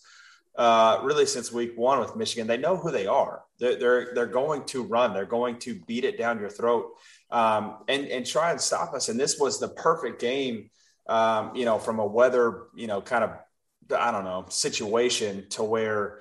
[0.56, 2.48] uh, really since week one with Michigan.
[2.48, 3.42] They know who they are.
[3.60, 5.12] They're, they're they're going to run.
[5.12, 6.86] They're going to beat it down your throat
[7.30, 9.08] um, and and try and stop us.
[9.08, 10.70] And this was the perfect game.
[11.08, 13.30] Um, you know, from a weather, you know, kind of
[13.96, 16.20] I don't know, situation to where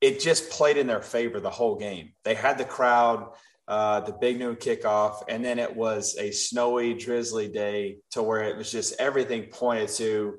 [0.00, 2.12] it just played in their favor the whole game.
[2.24, 3.32] They had the crowd,
[3.66, 8.44] uh, the big noon kickoff, and then it was a snowy, drizzly day to where
[8.44, 10.36] it was just everything pointed to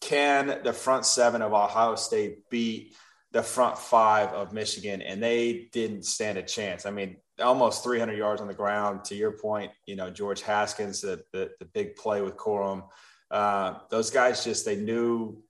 [0.00, 2.96] can the front seven of Ohio State beat
[3.32, 5.02] the front five of Michigan?
[5.02, 6.86] And they didn't stand a chance.
[6.86, 9.04] I mean, almost 300 yards on the ground.
[9.04, 12.84] To your point, you know, George Haskins, the, the, the big play with Corum.
[13.30, 15.42] Uh, those guys just, they knew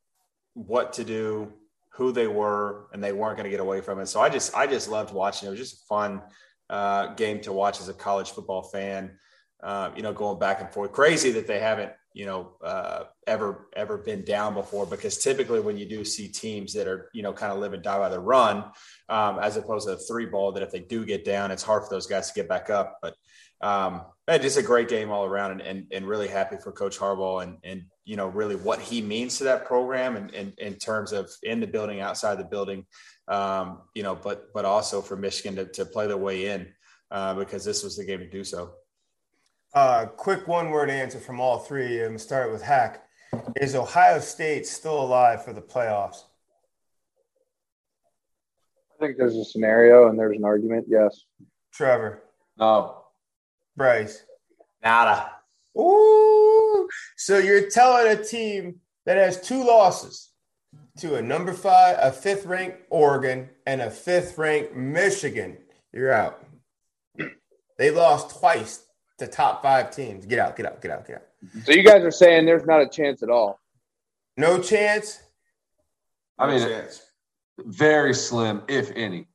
[0.54, 1.52] what to do,
[1.90, 4.06] who they were, and they weren't going to get away from it.
[4.06, 5.48] So I just I just loved watching.
[5.48, 6.22] It was just a fun
[6.68, 9.12] uh, game to watch as a college football fan.
[9.62, 10.92] Uh, you know, going back and forth.
[10.92, 15.76] Crazy that they haven't you know uh, ever ever been down before because typically when
[15.76, 18.18] you do see teams that are you know kind of live and die by the
[18.18, 18.64] run
[19.08, 21.82] um, as opposed to a three ball that if they do get down it's hard
[21.82, 22.98] for those guys to get back up.
[23.00, 23.14] But
[23.60, 24.02] um,
[24.38, 27.58] just a great game all around and, and, and really happy for coach harbaugh and,
[27.64, 31.30] and you know really what he means to that program and, and in terms of
[31.42, 32.86] in the building outside the building
[33.28, 36.66] um, you know but but also for michigan to, to play their way in
[37.10, 38.72] uh, because this was the game to do so
[39.74, 41.98] uh, quick one word answer from all three.
[41.98, 43.04] I'm going to start with Hack.
[43.56, 46.24] Is Ohio State still alive for the playoffs?
[48.94, 50.86] I think there's a scenario and there's an argument.
[50.88, 51.24] Yes.
[51.72, 52.22] Trevor.
[52.58, 53.04] No.
[53.76, 54.24] Bryce.
[54.82, 55.30] Nada.
[55.78, 56.88] Ooh.
[57.16, 60.30] So you're telling a team that has two losses
[60.98, 65.56] to a number five, a fifth ranked Oregon, and a fifth ranked Michigan.
[65.92, 66.44] You're out.
[67.78, 68.84] They lost twice
[69.20, 70.26] to top five teams.
[70.26, 71.22] Get out, get out, get out, get out.
[71.64, 73.60] So you guys are saying there's not a chance at all?
[74.36, 75.20] No chance?
[76.38, 77.02] I mean, chance.
[77.58, 79.26] very slim, if any.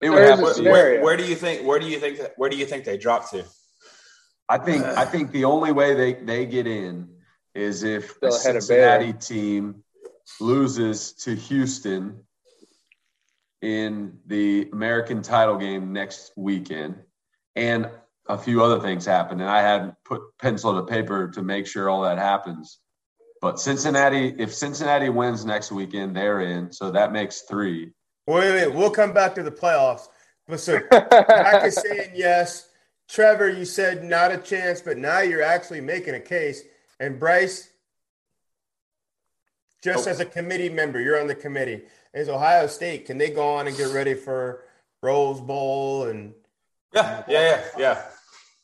[0.00, 1.64] It would have where, where, do you think?
[1.66, 2.18] Where do you think?
[2.18, 3.44] That, where do you think they drop to?
[4.48, 4.84] I think.
[4.84, 7.08] I think the only way they they get in
[7.54, 9.84] is if the Cincinnati team
[10.40, 12.24] loses to Houston
[13.60, 16.96] in the American title game next weekend,
[17.54, 17.88] and
[18.26, 21.88] a few other things happened, and I had put pencil to paper to make sure
[21.88, 22.78] all that happens.
[23.40, 26.72] But Cincinnati, if Cincinnati wins next weekend, they're in.
[26.72, 27.90] So that makes three.
[28.28, 30.06] Wait, wait, we'll come back to the playoffs.
[30.46, 32.68] But so Hack is saying yes.
[33.08, 36.62] Trevor, you said not a chance, but now you're actually making a case.
[37.00, 37.68] And Bryce,
[39.82, 40.10] just oh.
[40.10, 41.82] as a committee member, you're on the committee.
[42.14, 44.62] Is Ohio State, can they go on and get ready for
[45.02, 46.32] Rose Bowl and
[46.94, 48.02] yeah, yeah, yeah, yeah.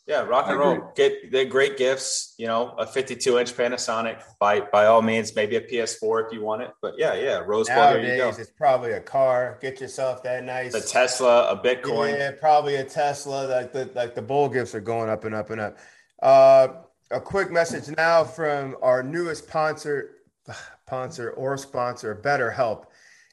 [0.09, 0.91] Yeah, rock and roll.
[0.97, 2.35] Get they're great gifts.
[2.39, 6.41] You know, a 52 inch Panasonic by by all means, maybe a PS4 if you
[6.41, 6.71] want it.
[6.81, 7.77] But yeah, yeah, Rose Bowl.
[7.77, 8.29] There you go.
[8.31, 9.59] It's probably a car.
[9.61, 10.73] Get yourself that nice.
[10.73, 12.17] A Tesla, a Bitcoin.
[12.17, 13.47] Yeah, probably a Tesla.
[13.49, 15.77] Like the like the bowl gifts are going up and up and up.
[16.23, 16.69] Uh,
[17.11, 20.23] a quick message now from our newest sponsor,
[20.87, 22.87] sponsor or sponsor, BetterHelp.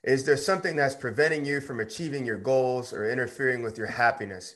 [0.03, 4.55] Is there something that's preventing you from achieving your goals or interfering with your happiness?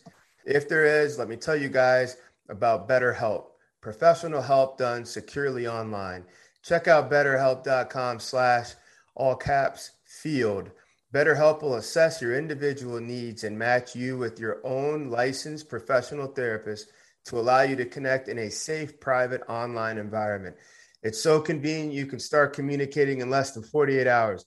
[0.49, 2.17] If there is, let me tell you guys
[2.49, 3.45] about BetterHelp,
[3.81, 6.25] professional help done securely online.
[6.63, 8.73] Check out betterhelp.com slash
[9.13, 10.71] all caps Field.
[11.13, 16.91] BetterHelp will assess your individual needs and match you with your own licensed professional therapist
[17.25, 20.55] to allow you to connect in a safe, private online environment.
[21.03, 24.45] It's so convenient you can start communicating in less than 48 hours.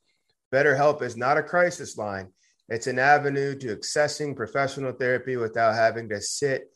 [0.53, 2.33] BetterHelp is not a crisis line,
[2.69, 6.71] it's an avenue to accessing professional therapy without having to sit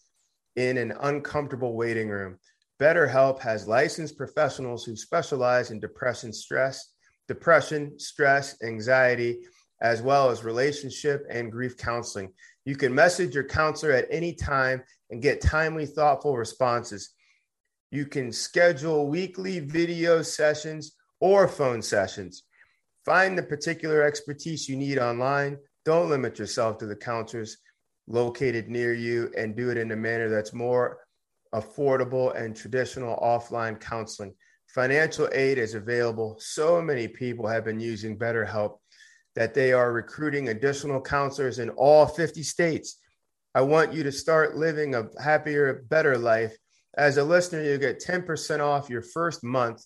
[0.56, 2.38] in an uncomfortable waiting room.
[2.80, 6.92] BetterHelp has licensed professionals who specialize in depression, stress,
[7.28, 9.38] depression, stress, anxiety,
[9.80, 12.32] as well as relationship and grief counseling.
[12.64, 17.10] You can message your counselor at any time and get timely, thoughtful responses.
[17.90, 22.42] You can schedule weekly video sessions or phone sessions.
[23.04, 25.58] Find the particular expertise you need online.
[25.86, 27.58] Don't limit yourself to the counselors
[28.08, 30.98] located near you and do it in a manner that's more
[31.54, 34.34] affordable and traditional offline counseling.
[34.66, 36.36] Financial aid is available.
[36.40, 38.78] So many people have been using BetterHelp
[39.36, 42.98] that they are recruiting additional counselors in all 50 states.
[43.54, 46.56] I want you to start living a happier, better life.
[46.98, 49.84] As a listener, you get 10% off your first month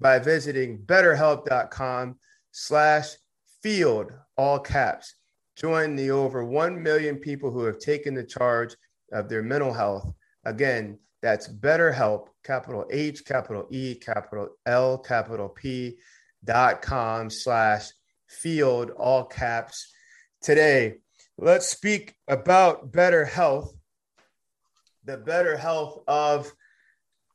[0.00, 2.18] by visiting betterhelp.com
[2.52, 3.10] slash
[3.62, 5.14] field, all caps.
[5.56, 8.76] Join the over 1 million people who have taken the charge
[9.12, 10.12] of their mental health.
[10.44, 15.98] Again, that's BetterHelp, capital H, capital E, capital L, capital P
[16.44, 17.90] dot com slash
[18.28, 19.92] field, all caps.
[20.40, 20.96] Today,
[21.38, 23.72] let's speak about better health,
[25.04, 26.52] the better health of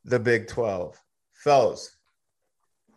[0.04, 1.00] the Big 12.
[1.32, 1.96] Fellows,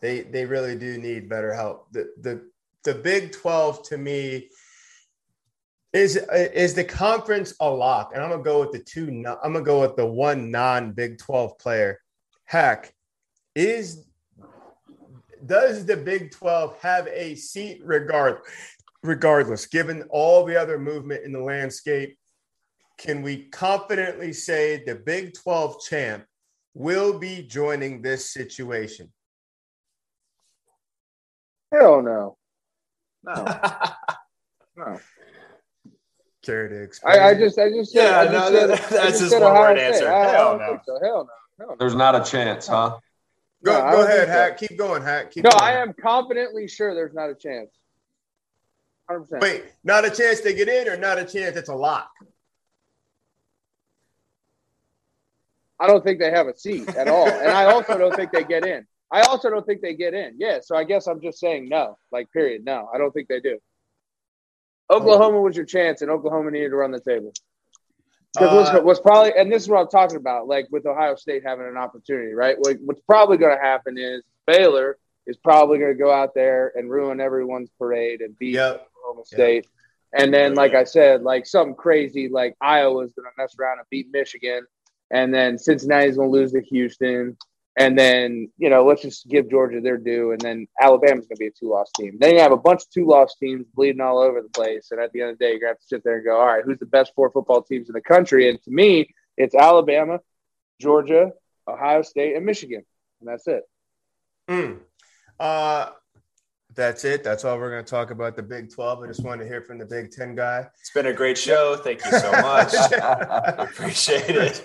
[0.02, 1.92] they, they really do need better help.
[1.92, 2.50] The, the,
[2.84, 4.50] the Big 12 to me
[5.94, 8.12] is is the conference a lock?
[8.14, 9.08] And I'm gonna go with the two.
[9.44, 12.00] I'm gonna go with the one non Big 12 player.
[12.46, 12.94] Heck,
[13.56, 14.08] is
[15.46, 18.40] does the Big 12 have a seat regard,
[19.04, 22.18] regardless, given all the other movement in the landscape?
[22.98, 26.26] Can we confidently say the Big 12 champ
[26.74, 29.12] will be joining this situation?
[31.72, 32.38] Hell no.
[33.24, 33.46] No.
[34.76, 35.00] no.
[36.42, 37.20] Care to explain?
[37.20, 39.20] I, I just, I just said, Yeah, I just no, said, that- I that's just
[39.20, 40.12] just said one Ohio word answer.
[40.12, 40.80] I, I Hell don't no.
[40.86, 41.00] so.
[41.02, 41.30] Hell no.
[41.60, 41.76] Hell no.
[41.80, 42.98] There's not a chance, huh?
[43.64, 44.32] Go, No, go ahead, think so.
[44.34, 44.58] Hack.
[44.58, 45.32] Keep going, Hack.
[45.32, 45.62] Keep No, going.
[45.64, 47.70] I am confidently sure there's not a chance.
[49.10, 49.40] 100%.
[49.40, 52.10] Wait, not a chance to get in, or not a chance it's a lock?
[55.80, 57.28] I don't think they have a seat at all.
[57.28, 58.86] and I also don't think they get in.
[59.12, 60.36] I also don't think they get in.
[60.38, 61.98] Yeah, so I guess I'm just saying no.
[62.12, 62.64] Like, period.
[62.66, 63.60] No, I don't think they do.
[64.92, 67.34] Oklahoma was your chance, and Oklahoma needed to run the table.
[68.34, 71.44] Because Uh, what's, probably, and this is what I'm talking about, like with Ohio State
[71.46, 72.58] having an opportunity, right?
[72.60, 76.72] Like, what's probably going to happen is Baylor is probably going to go out there
[76.76, 78.88] and ruin everyone's parade and beat Yep.
[78.98, 79.68] Oklahoma State.
[80.14, 83.88] And then, like I said, like something crazy, like Iowa's going to mess around and
[83.90, 84.66] beat Michigan.
[85.10, 87.38] And then Cincinnati's going to lose to Houston.
[87.78, 90.32] And then, you know, let's just give Georgia their due.
[90.32, 92.18] And then Alabama's going to be a two loss team.
[92.20, 94.90] Then you have a bunch of two loss teams bleeding all over the place.
[94.92, 96.26] And at the end of the day, you're going to have to sit there and
[96.26, 98.50] go, all right, who's the best four football teams in the country?
[98.50, 100.20] And to me, it's Alabama,
[100.82, 101.32] Georgia,
[101.66, 102.84] Ohio State, and Michigan.
[103.22, 103.64] And that's it.
[104.50, 104.80] Mm.
[105.40, 105.92] Uh,
[106.76, 107.24] that's it.
[107.24, 109.04] That's all we're going to talk about the Big 12.
[109.04, 110.68] I just wanted to hear from the Big 10 guy.
[110.80, 111.76] It's been a great show.
[111.76, 112.74] Thank you so much.
[112.74, 114.62] I appreciate it.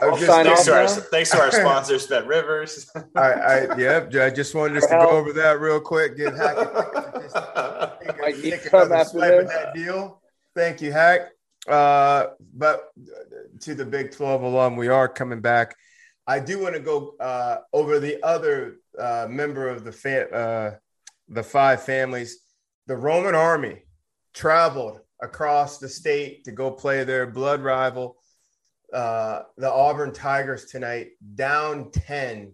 [0.00, 2.90] I was I'll just thanks, to our, thanks to our sponsor, Bet Rivers.
[3.16, 4.14] I, I, yep.
[4.14, 6.16] I just wanted us to go over that real quick.
[6.16, 9.48] Give Hack a take, Might need take to come after swipe at this.
[9.48, 10.20] that deal.
[10.54, 11.30] Thank you, Hack.
[11.66, 12.90] Uh, but
[13.60, 15.74] to the Big 12 alum, we are coming back.
[16.26, 20.70] I do want to go uh, over the other uh, member of the fan uh,
[21.28, 22.38] the five families.
[22.86, 23.82] The Roman army
[24.34, 28.16] traveled across the state to go play their blood rival,
[28.92, 32.52] uh, the Auburn Tigers, tonight, down 10,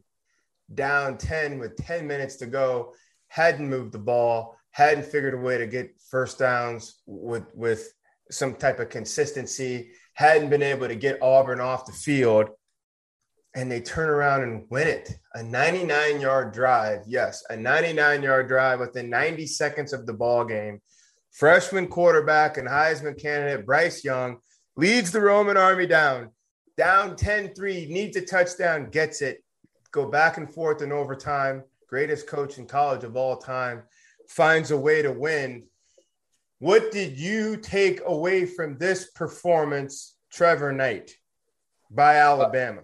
[0.75, 2.95] down 10 with 10 minutes to go.
[3.29, 7.93] Hadn't moved the ball, hadn't figured a way to get first downs with, with
[8.31, 12.51] some type of consistency, hadn't been able to get Auburn off the field
[13.55, 15.11] and they turn around and win it.
[15.35, 17.01] A 99 yard drive.
[17.07, 20.81] Yes, a 99 yard drive within 90 seconds of the ball game.
[21.33, 24.39] Freshman quarterback and Heisman candidate Bryce Young
[24.77, 26.31] leads the Roman army down,
[26.77, 29.43] down 10 3, needs a touchdown, gets it.
[29.93, 31.65] Go back and forth in overtime.
[31.89, 33.83] Greatest coach in college of all time
[34.29, 35.65] finds a way to win.
[36.61, 41.13] What did you take away from this performance, Trevor Knight,
[41.91, 42.83] by uh, Alabama?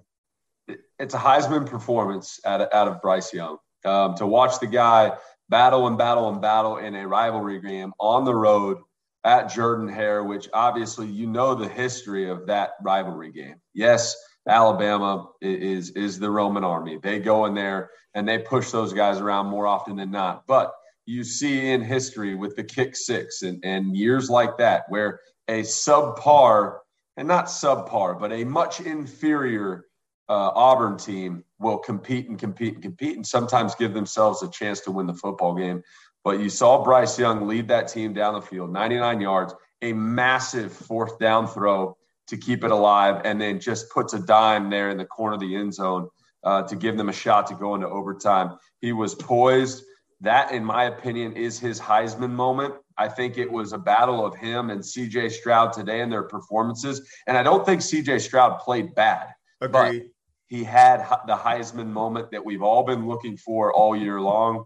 [0.98, 3.58] It's a Heisman performance out of, out of Bryce Young.
[3.84, 5.12] Um, to watch the guy
[5.48, 8.78] battle and battle and battle in a rivalry game on the road
[9.22, 13.56] at Jordan Hare, which obviously you know the history of that rivalry game.
[13.74, 14.16] Yes,
[14.48, 16.98] Alabama is is the Roman army.
[17.02, 20.46] They go in there and they push those guys around more often than not.
[20.46, 20.72] But
[21.06, 25.62] you see in history with the kick six and, and years like that where a
[25.62, 26.78] subpar
[27.16, 29.85] and not subpar, but a much inferior
[30.28, 34.80] uh, Auburn team will compete and compete and compete and sometimes give themselves a chance
[34.80, 35.82] to win the football game.
[36.24, 40.72] But you saw Bryce Young lead that team down the field, 99 yards, a massive
[40.72, 41.96] fourth down throw
[42.26, 45.40] to keep it alive, and then just puts a dime there in the corner of
[45.40, 46.08] the end zone
[46.42, 48.58] uh, to give them a shot to go into overtime.
[48.80, 49.84] He was poised.
[50.22, 52.74] That, in my opinion, is his Heisman moment.
[52.98, 57.06] I think it was a battle of him and CJ Stroud today in their performances.
[57.26, 59.28] And I don't think CJ Stroud played bad.
[59.60, 60.10] Agreed.
[60.50, 64.64] But he had the Heisman moment that we've all been looking for all year long.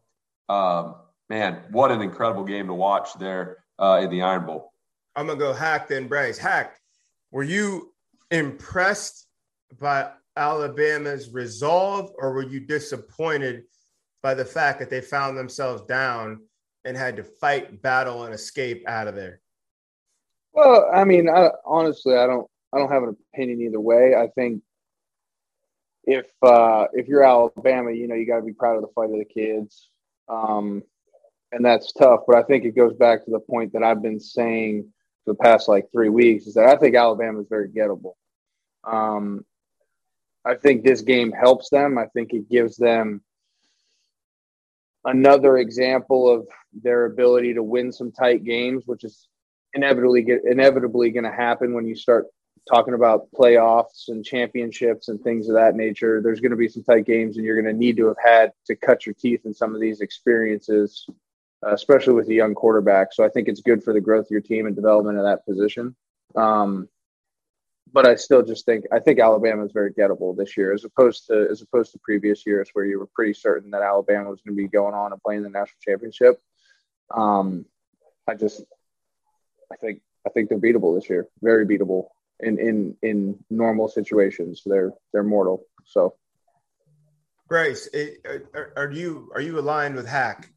[0.49, 0.97] Um,
[1.29, 4.73] man, what an incredible game to watch there uh, in the Iron Bowl.
[5.17, 6.39] I'm gonna go hack then, Bryce.
[6.39, 6.77] Hack,
[7.31, 7.93] were you
[8.31, 9.27] impressed
[9.81, 13.65] by Alabama's resolve, or were you disappointed
[14.23, 16.43] by the fact that they found themselves down
[16.85, 19.41] and had to fight, battle, and escape out of there?
[20.53, 24.15] Well, I mean, I, honestly, I don't, I don't have an opinion either way.
[24.15, 24.63] I think
[26.05, 29.11] if uh, if you're Alabama, you know you got to be proud of the fight
[29.11, 29.89] of the kids,
[30.29, 30.83] um,
[31.53, 32.21] and that's tough.
[32.27, 34.93] But I think it goes back to the point that I've been saying
[35.25, 38.15] for the past like three weeks is that I think Alabama is very gettable.
[38.85, 39.45] Um,
[40.45, 41.99] I think this game helps them.
[41.99, 43.23] I think it gives them
[45.05, 49.29] another example of their ability to win some tight games, which is
[49.75, 52.27] inevitably inevitably going to happen when you start
[52.69, 56.83] talking about playoffs and championships and things of that nature, there's going to be some
[56.83, 59.55] tight games, and you're going to need to have had to cut your teeth in
[59.55, 61.07] some of these experiences,
[61.67, 63.13] uh, especially with a young quarterback.
[63.13, 65.45] So I think it's good for the growth of your team and development of that
[65.47, 65.97] position.
[66.37, 66.89] Um,
[67.93, 71.27] but I still just think I think Alabama is very gettable this year, as opposed
[71.27, 74.57] to as opposed to previous years where you were pretty certain that Alabama was going
[74.57, 76.41] to be going on and playing the national championship.
[77.13, 77.65] Um,
[78.29, 78.63] I just
[79.73, 82.09] I think I think they're beatable this year, very beatable
[82.43, 84.63] in in in normal situations.
[84.65, 85.65] They're they're mortal.
[85.85, 86.15] So,
[87.49, 88.25] Bryce, it,
[88.55, 90.51] are, are you are you aligned with Hack?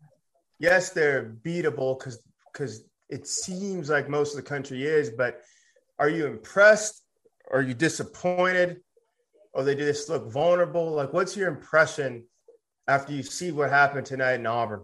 [0.60, 2.22] Yes, they're beatable because
[2.52, 5.42] because it seems like most of the country is, but
[6.00, 7.04] are you impressed?
[7.52, 8.82] Are you disappointed?
[9.54, 10.92] Or they just look vulnerable?
[10.92, 12.26] Like, what's your impression
[12.88, 14.82] after you see what happened tonight in Auburn?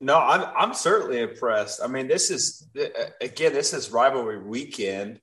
[0.00, 1.80] No, I'm I'm certainly impressed.
[1.82, 2.68] I mean, this is
[3.20, 5.20] again, this is rivalry weekend.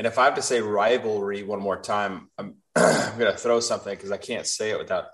[0.00, 3.60] And if I have to say rivalry one more time, I'm, I'm going to throw
[3.60, 5.08] something because I can't say it without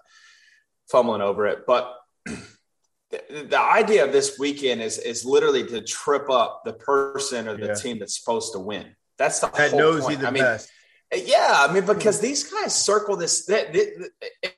[0.88, 1.66] fumbling over it.
[1.66, 1.92] But
[2.24, 3.20] the,
[3.50, 7.66] the, idea of this weekend is is literally to trip up the person or the
[7.66, 7.74] yeah.
[7.74, 8.94] team that's supposed to win.
[9.18, 10.12] That's the that whole knows point.
[10.12, 10.70] you the I mean, best.
[11.12, 14.10] Yeah, I mean because these guys circle this that, that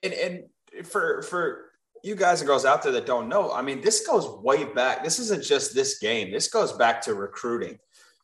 [0.03, 1.71] and, and for for
[2.05, 5.03] you guys and girls out there that don't know, I mean this goes way back.
[5.03, 6.31] This isn't just this game.
[6.31, 7.79] This goes back to recruiting.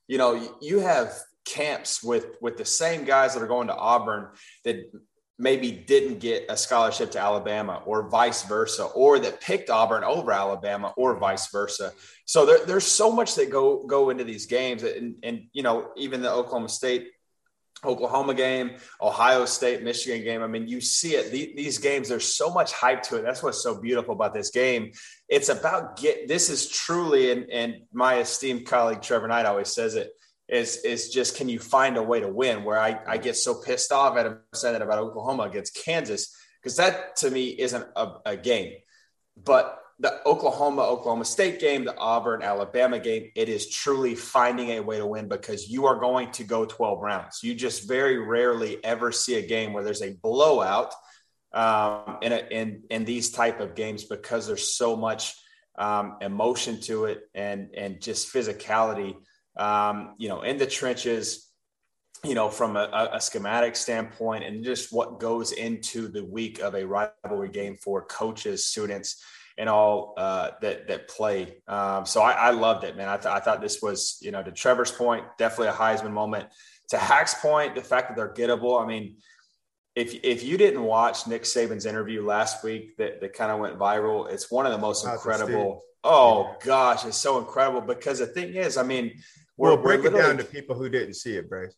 [0.07, 1.15] You know, you have
[1.45, 4.29] camps with with the same guys that are going to Auburn
[4.65, 4.91] that
[5.39, 10.33] maybe didn't get a scholarship to Alabama or vice versa, or that picked Auburn over
[10.33, 11.93] Alabama or vice versa.
[12.25, 15.91] So there, there's so much that go go into these games, and, and you know
[15.97, 17.09] even the Oklahoma State.
[17.85, 20.43] Oklahoma game, Ohio State, Michigan game.
[20.43, 21.31] I mean, you see it.
[21.31, 23.23] these games, there's so much hype to it.
[23.23, 24.93] That's what's so beautiful about this game.
[25.29, 26.27] It's about get.
[26.27, 30.13] This is truly, and, and my esteemed colleague Trevor Knight always says it
[30.49, 32.65] is is just can you find a way to win?
[32.65, 36.77] Where I, I get so pissed off at him saying about Oklahoma against Kansas because
[36.77, 38.75] that to me isn't a, a, game,
[39.43, 44.81] but the Oklahoma Oklahoma State game, the Auburn Alabama game, it is truly finding a
[44.81, 47.41] way to win because you are going to go 12 rounds.
[47.43, 50.93] You just very rarely ever see a game where there's a blowout
[51.53, 55.33] um, in, a, in in these type of games because there's so much
[55.79, 59.15] um, emotion to it and and just physicality
[59.57, 61.51] um, you know, in the trenches,
[62.25, 66.75] you know, from a, a, schematic standpoint and just what goes into the week of
[66.75, 69.23] a rivalry game for coaches, students,
[69.59, 71.59] and all uh, that that play.
[71.69, 73.09] Um, so I, I, loved it, man.
[73.09, 76.49] I, th- I thought this was, you know, to Trevor's point, definitely a Heisman moment.
[76.89, 78.83] To Hack's point, the fact that they're gettable.
[78.83, 79.17] I mean,
[79.95, 83.79] if if you didn't watch Nick Saban's interview last week that, that kind of went
[83.79, 85.83] viral, it's one of the most incredible.
[86.03, 89.13] Oh gosh, it's so incredible because the thing is, I mean,
[89.57, 91.75] well, break it down to people who didn't see it, Bryce.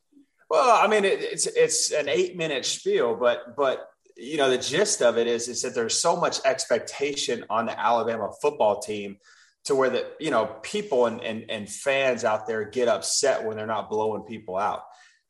[0.48, 4.58] Well, I mean, it, it's it's an eight minute spiel, but but you know, the
[4.58, 9.18] gist of it is, is that there's so much expectation on the Alabama football team
[9.64, 13.56] to where the, you know, people and, and, and fans out there get upset when
[13.56, 14.82] they're not blowing people out.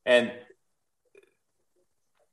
[0.04, 0.30] And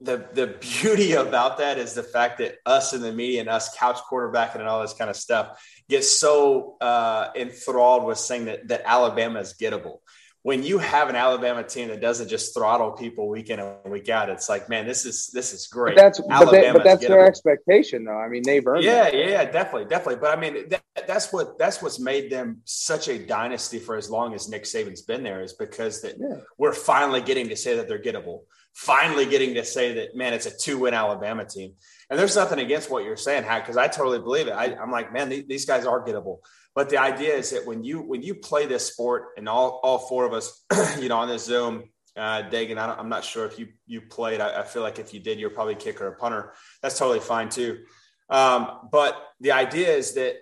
[0.03, 3.75] the the beauty about that is the fact that us in the media and us
[3.75, 8.67] couch quarterbacking and all this kind of stuff get so uh, enthralled with saying that
[8.67, 9.97] that Alabama is gettable.
[10.41, 14.09] When you have an Alabama team that doesn't just throttle people week in and week
[14.09, 15.95] out, it's like, man, this is this is great.
[15.95, 18.17] But that's but, but, that's their expectation, though.
[18.17, 18.83] I mean, they've earned.
[18.83, 20.17] Yeah, yeah, yeah, definitely, definitely.
[20.17, 24.09] But I mean, that, that's what that's what's made them such a dynasty for as
[24.09, 26.41] long as Nick Saban's been there is because that yeah.
[26.57, 28.41] we're finally getting to say that they're gettable
[28.73, 31.73] finally getting to say that, man, it's a two win Alabama team.
[32.09, 34.51] And there's nothing against what you're saying, Hack, because I totally believe it.
[34.51, 36.39] I, am like, man, these, these guys are gettable.
[36.75, 39.99] But the idea is that when you when you play this sport, and all all
[39.99, 40.65] four of us,
[40.99, 41.83] you know, on this Zoom,
[42.17, 44.41] uh, Dagan, I am not sure if you you played.
[44.41, 46.53] I, I, feel like if you did, you're probably a kicker or punter.
[46.81, 47.83] That's totally fine too.
[48.29, 50.37] Um, but the idea is that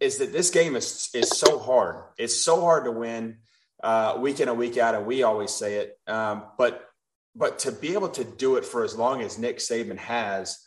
[0.00, 2.02] is that this game is is so hard.
[2.18, 3.38] It's so hard to win
[3.82, 5.98] uh, week in and week out, and we always say it.
[6.08, 6.84] Um, but
[7.36, 10.58] but to be able to do it for as long as Nick Saban has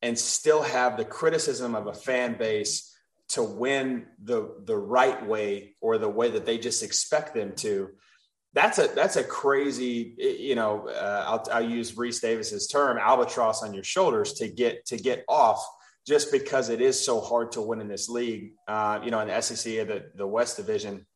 [0.00, 2.94] and still have the criticism of a fan base
[3.30, 7.90] to win the the right way or the way that they just expect them to
[8.52, 13.62] that's a that's a crazy you know uh, I'll, I'll use Rece Davis's term albatross
[13.62, 15.66] on your shoulders to get to get off
[16.06, 19.28] just because it is so hard to win in this league uh, you know in
[19.28, 21.06] the SEC the the West Division.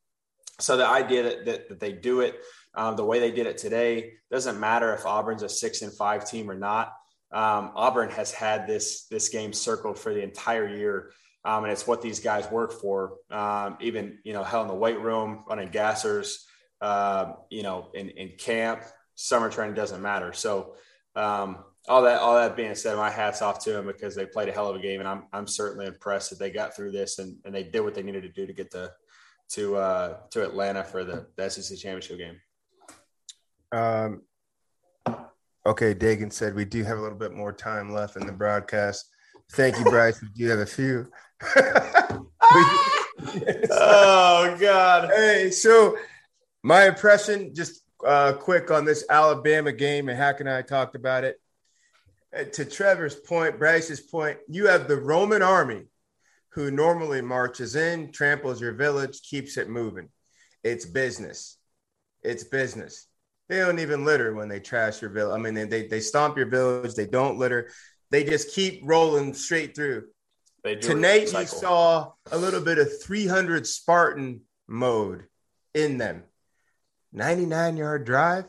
[0.59, 2.35] So the idea that, that, that they do it
[2.75, 6.29] um, the way they did it today doesn't matter if Auburn's a six and five
[6.29, 6.93] team or not.
[7.31, 11.11] Um, Auburn has had this this game circled for the entire year,
[11.45, 13.17] um, and it's what these guys work for.
[13.29, 16.45] Um, even you know, hell in the weight room, running gassers,
[16.81, 18.81] uh, you know, in, in camp,
[19.15, 20.33] summer training doesn't matter.
[20.33, 20.75] So
[21.15, 24.49] um, all that all that being said, my hats off to them because they played
[24.49, 27.19] a hell of a game, and I'm I'm certainly impressed that they got through this
[27.19, 28.91] and, and they did what they needed to do to get to
[29.49, 32.39] to uh, to Atlanta for the, the SEC championship game.
[33.71, 34.21] Um,
[35.65, 39.05] okay, Dagan said we do have a little bit more time left in the broadcast.
[39.51, 40.21] Thank you, Bryce.
[40.21, 41.11] we do have a few.
[43.71, 45.09] oh God!
[45.15, 45.97] Hey, so
[46.63, 51.23] my impression, just uh, quick on this Alabama game, and Hack and I talked about
[51.23, 51.39] it.
[52.37, 55.85] Uh, to Trevor's point, Bryce's point, you have the Roman army
[56.53, 60.09] who normally marches in, tramples your village, keeps it moving.
[60.63, 61.57] It's business.
[62.21, 63.07] It's business.
[63.49, 65.37] They don't even litter when they trash your village.
[65.37, 66.93] I mean, they, they, they stomp your village.
[66.93, 67.71] They don't litter.
[68.11, 70.05] They just keep rolling straight through.
[70.81, 75.25] Tonight, you saw a little bit of 300 Spartan mode
[75.73, 76.23] in them.
[77.11, 78.45] 99 yard drive.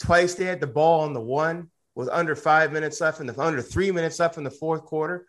[0.00, 3.40] Twice they had the ball on the one with under five minutes left in the
[3.40, 5.26] under three minutes left in the fourth quarter.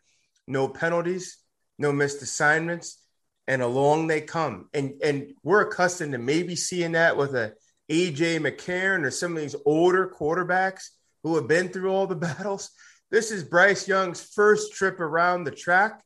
[0.47, 1.38] No penalties,
[1.78, 2.99] no missed assignments,
[3.47, 4.70] and along they come.
[4.74, 7.53] And and we're accustomed to maybe seeing that with a
[7.89, 10.89] AJ McCarron or some of these older quarterbacks
[11.23, 12.71] who have been through all the battles.
[13.11, 16.01] This is Bryce Young's first trip around the track,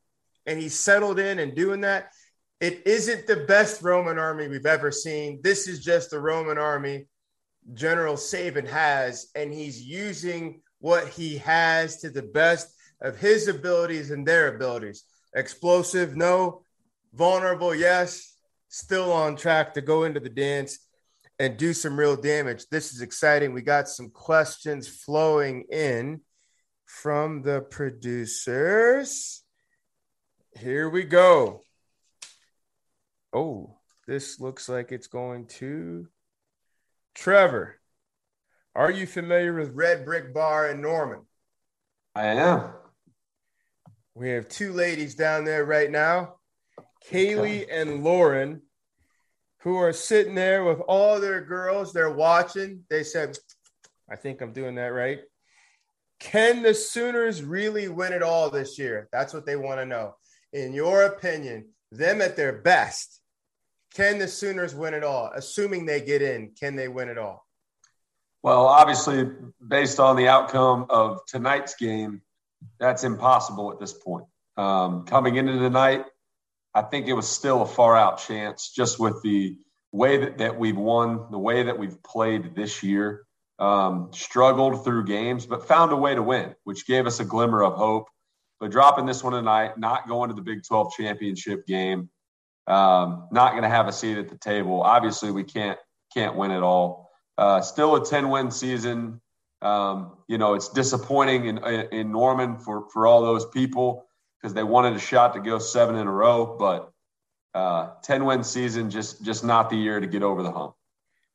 [0.46, 2.12] and he's settled in and doing that.
[2.60, 5.40] It isn't the best Roman army we've ever seen.
[5.42, 7.08] This is just the Roman army
[7.74, 14.12] General Saban has, and he's using what he has to the best of his abilities
[14.12, 15.04] and their abilities.
[15.36, 16.64] Explosive, no.
[17.14, 18.36] Vulnerable, yes.
[18.68, 20.80] Still on track to go into the dance
[21.40, 22.68] and do some real damage.
[22.70, 23.54] This is exciting.
[23.54, 26.22] We got some questions flowing in
[26.86, 29.42] from the producers.
[30.58, 31.62] Here we go.
[33.32, 33.78] Oh,
[34.08, 36.08] this looks like it's going to
[37.16, 37.80] Trevor.
[38.76, 41.22] Are you familiar with Red Brick Bar in Norman?
[42.16, 42.72] I am.
[44.16, 46.36] We have two ladies down there right now,
[47.10, 48.62] Kaylee and Lauren
[49.62, 51.92] who are sitting there with all their girls.
[51.92, 52.84] They're watching.
[52.90, 53.38] They said,
[54.10, 55.20] I think I'm doing that right.
[56.20, 59.08] Can the Sooners really win it all this year?
[59.12, 60.16] That's what they want to know.
[60.52, 63.22] In your opinion, them at their best,
[63.94, 65.32] can the Sooners win it all?
[65.34, 67.46] Assuming they get in, can they win it all?
[68.44, 69.30] Well, obviously,
[69.66, 72.22] based on the outcome of tonight's game,
[72.80, 74.26] that's impossible at this point.
[74.58, 76.06] Um, coming into tonight,
[76.74, 79.58] I think it was still a far out chance just with the
[79.92, 83.26] way that, that we've won, the way that we've played this year.
[83.58, 87.62] Um, struggled through games, but found a way to win, which gave us a glimmer
[87.62, 88.08] of hope.
[88.62, 92.10] But dropping this one tonight, not going to the Big 12 championship game,
[92.68, 94.82] um, not going to have a seat at the table.
[94.82, 95.78] Obviously, we can't
[96.14, 97.10] can't win it all.
[97.38, 99.22] Uh, still a 10 win season.
[99.62, 104.09] Um, you know, it's disappointing in, in Norman for, for all those people
[104.40, 106.92] because they wanted a shot to go seven in a row, but
[107.54, 110.76] uh, 10 win season, just, just not the year to get over the hump.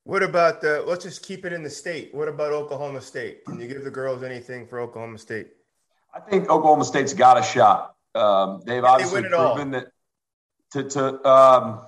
[0.04, 2.14] What about the, let's just keep it in the state.
[2.14, 3.44] What about Oklahoma State?
[3.46, 5.48] Can you give the girls anything for Oklahoma State?
[6.14, 7.94] I think Oklahoma State's got a shot.
[8.14, 9.86] Um, they've obviously they proven that
[10.72, 11.80] to, to um,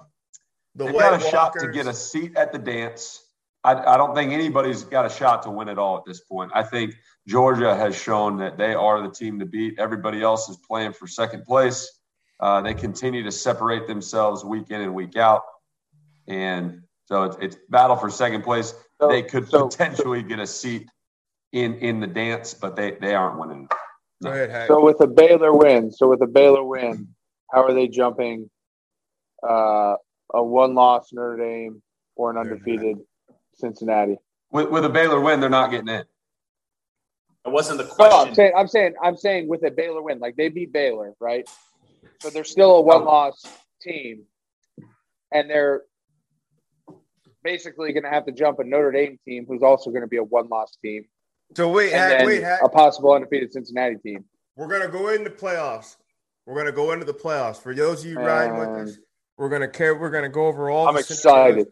[0.75, 1.31] the they've got a Walkers.
[1.31, 3.23] shot to get a seat at the dance.
[3.67, 6.53] I, I, don't think anybody's got a shot to win it all at this point.
[6.55, 6.95] I think
[7.27, 9.81] Georgia has shown that they are the team to beat.
[9.81, 12.01] Everybody else is playing for second place.
[12.39, 15.43] Uh, they continue to separate themselves week in and week out,
[16.29, 18.73] and so it's, it's battle for second place.
[19.01, 20.89] So, they could so, potentially so, get a seat
[21.53, 23.69] in in the dance, but they they aren't winning.
[24.21, 24.31] No.
[24.31, 27.09] Ahead, so with a Baylor win, so with a Baylor win,
[27.51, 28.49] how are they jumping
[29.43, 29.95] uh,
[30.33, 31.83] a one loss Notre Dame
[32.17, 32.99] or an undefeated
[33.57, 34.19] Cincinnati.
[34.51, 36.05] With, with a Baylor win, they're not getting in.
[37.45, 38.11] It wasn't the question.
[38.11, 41.15] No, I'm saying, I'm saying, I'm saying, with a Baylor win, like they beat Baylor,
[41.21, 41.49] right?
[42.21, 43.45] So they're still a one-loss
[43.83, 44.25] team,
[45.33, 45.83] and they're
[47.45, 50.17] basically going to have to jump a Notre Dame team, who's also going to be
[50.17, 51.05] a one-loss team.
[51.57, 52.61] So wait, Hack, wait, Hack.
[52.65, 54.25] a possible undefeated Cincinnati team.
[54.57, 55.97] We're going to go into the playoffs.
[56.47, 57.63] We're going to go into the playoffs.
[57.63, 58.99] For those of you riding with us,
[59.37, 59.95] we're gonna care.
[59.95, 60.89] We're gonna go over all.
[60.89, 61.69] I'm excited.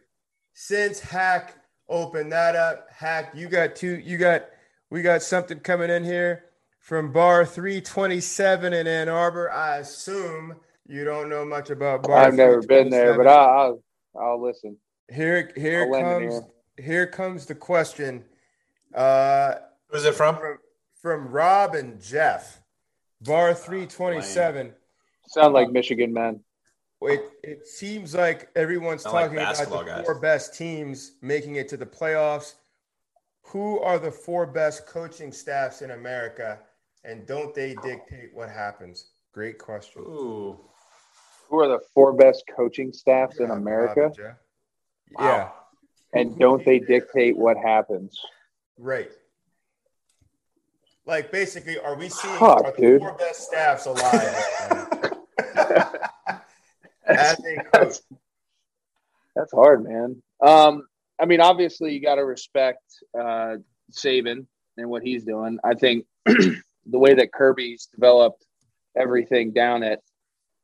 [0.52, 1.56] Since Hack
[1.88, 3.98] opened that up, Hack, you got two.
[3.98, 4.46] You got.
[4.90, 6.44] We got something coming in here
[6.78, 9.50] from Bar 327 in Ann Arbor.
[9.50, 10.54] I assume
[10.86, 12.16] you don't know much about Bar.
[12.16, 13.82] I've never been there, but I'll
[14.14, 14.76] I'll, I'll listen.
[15.10, 16.42] Here here comes here.
[16.84, 17.06] here.
[17.06, 18.24] comes the question.
[18.94, 19.54] Uh,
[19.88, 20.36] Who's it from?
[20.36, 20.58] From,
[21.00, 22.60] from Rob and Jeff.
[23.22, 24.72] Bar 327.
[25.26, 26.40] Sound like Michigan man
[27.02, 30.04] it, it seems like everyone's Not talking like about the guys.
[30.04, 32.54] four best teams making it to the playoffs.
[33.42, 36.60] Who are the four best coaching staffs in America,
[37.04, 39.10] and don't they dictate what happens?
[39.32, 40.02] Great question.
[40.02, 40.58] Ooh.
[41.48, 44.10] Who are the four best coaching staffs yeah, in America?
[45.12, 45.24] Wow.
[45.24, 46.20] Yeah.
[46.20, 48.18] And don't they dictate what happens?
[48.78, 49.10] Right.
[51.06, 53.00] Like basically, are we seeing Fuck, are the dude.
[53.00, 55.12] four best staffs alive?
[57.72, 58.02] that's,
[59.34, 60.22] that's hard, man.
[60.40, 60.86] Um,
[61.20, 62.82] I mean, obviously, you got to respect
[63.18, 63.56] uh,
[63.92, 64.46] Saban
[64.76, 65.58] and what he's doing.
[65.64, 68.44] I think the way that Kirby's developed
[68.96, 70.00] everything down at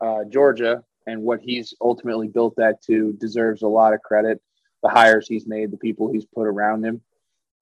[0.01, 4.41] uh, Georgia and what he's ultimately built that to deserves a lot of credit.
[4.83, 7.03] The hires he's made, the people he's put around him.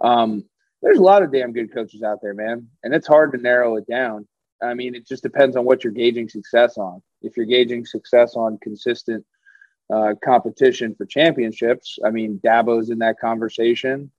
[0.01, 0.45] Um,
[0.82, 3.76] there's a lot of damn good coaches out there, man, and it's hard to narrow
[3.76, 4.28] it down.
[4.62, 7.03] I mean, it just depends on what you're gauging success on.
[7.22, 9.24] If you're gauging success on consistent
[9.92, 14.10] uh, competition for championships, I mean, Dabo's in that conversation.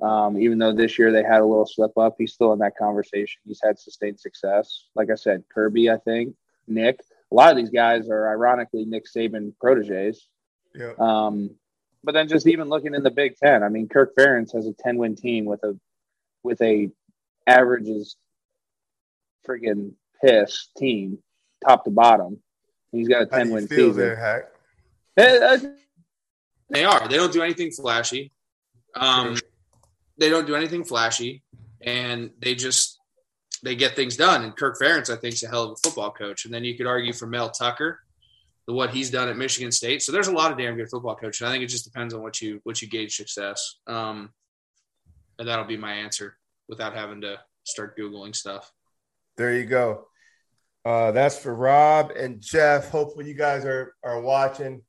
[0.00, 2.76] Um, even though this year they had a little slip up, he's still in that
[2.76, 3.40] conversation.
[3.44, 4.86] He's had sustained success.
[4.94, 6.34] Like I said, Kirby, I think,
[6.68, 7.00] Nick.
[7.32, 10.28] A lot of these guys are ironically Nick Saban proteges.
[10.74, 10.92] Yeah.
[10.98, 11.50] Um,
[12.04, 14.72] but then just even looking in the Big Ten, I mean, Kirk Ferentz has a
[14.72, 15.78] 10 win team with a
[16.44, 16.90] with a
[17.46, 18.16] averages
[19.46, 19.92] friggin'
[20.22, 21.18] piss team,
[21.66, 22.40] top to bottom.
[22.92, 23.96] He's got a ten win season.
[25.16, 25.76] There,
[26.70, 27.08] they are.
[27.08, 28.32] They don't do anything flashy.
[28.94, 29.36] Um,
[30.16, 31.42] they don't do anything flashy,
[31.80, 32.98] and they just
[33.62, 34.44] they get things done.
[34.44, 36.44] And Kirk Ferentz, I think, is a hell of a football coach.
[36.44, 38.00] And then you could argue for Mel Tucker,
[38.66, 40.02] the what he's done at Michigan State.
[40.02, 41.42] So there's a lot of damn good football coaches.
[41.42, 43.76] I think it just depends on what you what you gauge success.
[43.86, 44.30] Um,
[45.38, 46.36] and that'll be my answer
[46.68, 48.72] without having to start googling stuff.
[49.36, 50.06] There you go.
[50.84, 52.90] Uh, that's for Rob and Jeff.
[52.90, 54.82] Hopefully, you guys are are watching.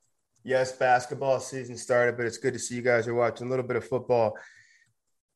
[0.43, 3.65] Yes, basketball season started, but it's good to see you guys are watching a little
[3.65, 4.37] bit of football.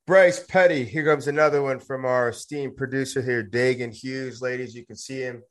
[0.08, 4.41] Bryce Petty, here comes another one from our esteemed producer here, Dagan Hughes.
[4.41, 5.41] Ladies, you can see him.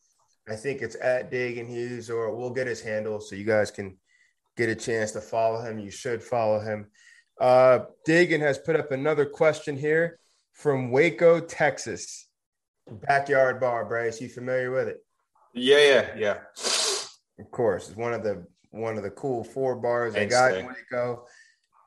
[0.49, 3.97] I think it's at Dagan Hughes, or we'll get his handle so you guys can
[4.57, 5.79] get a chance to follow him.
[5.79, 6.89] You should follow him.
[7.41, 10.19] Uh, Dagan has put up another question here
[10.53, 12.29] from Waco, Texas.
[12.93, 14.21] Backyard bar, Bryce.
[14.21, 15.05] You familiar with it?
[15.55, 16.39] Yeah, yeah, yeah.
[17.39, 20.67] Of course, it's one of the one of the cool four bars I got in
[20.67, 21.27] Waco.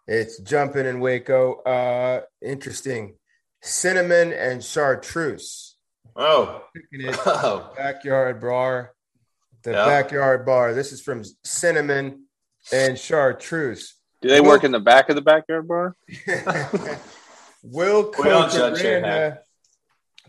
[0.08, 1.62] It's jumping in Waco.
[1.62, 3.16] Uh, interesting.
[3.62, 5.76] Cinnamon and chartreuse.
[6.16, 7.74] Oh, it, oh.
[7.76, 8.94] backyard bar.
[9.64, 9.88] The yep.
[9.88, 10.74] backyard bar.
[10.74, 12.26] This is from Cinnamon
[12.72, 13.96] and chartreuse.
[14.22, 15.96] Do they Will, work in the back of the backyard bar?
[17.64, 19.40] Will Coach Aranda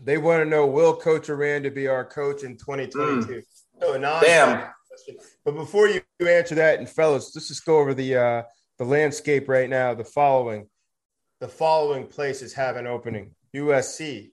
[0.03, 3.27] they want to know will Coach Aranda be our coach in 2022?
[3.27, 3.43] Mm.
[3.81, 4.69] So Damn.
[5.45, 8.43] But before you answer that, and fellas, let's just go over the uh,
[8.77, 9.93] the landscape right now.
[9.93, 10.67] The following,
[11.39, 14.31] the following places have an opening: USC,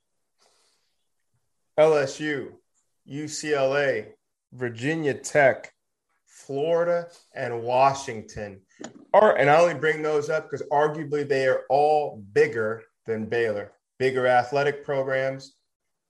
[1.79, 2.53] LSU,
[3.09, 4.12] UCLA,
[4.53, 5.73] Virginia Tech,
[6.27, 8.61] Florida, and Washington.
[9.12, 13.73] Are, and I only bring those up because arguably they are all bigger than Baylor,
[14.05, 15.55] bigger athletic programs.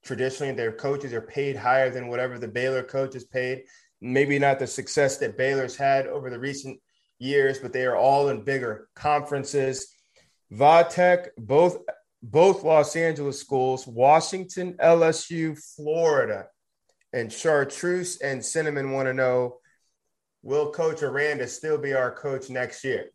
[0.04, 3.66] Traditionally, their coaches are paid higher than whatever the Baylor coach is paid.
[4.00, 6.80] Maybe not the success that Baylor's had over the recent
[7.20, 9.94] years, but they are all in bigger conferences.
[10.52, 11.78] Vatech, both
[12.20, 16.48] both Los Angeles schools, Washington, LSU, Florida,
[17.12, 19.58] and Chartreuse and Cinnamon want to know
[20.42, 23.10] will Coach Aranda still be our coach next year?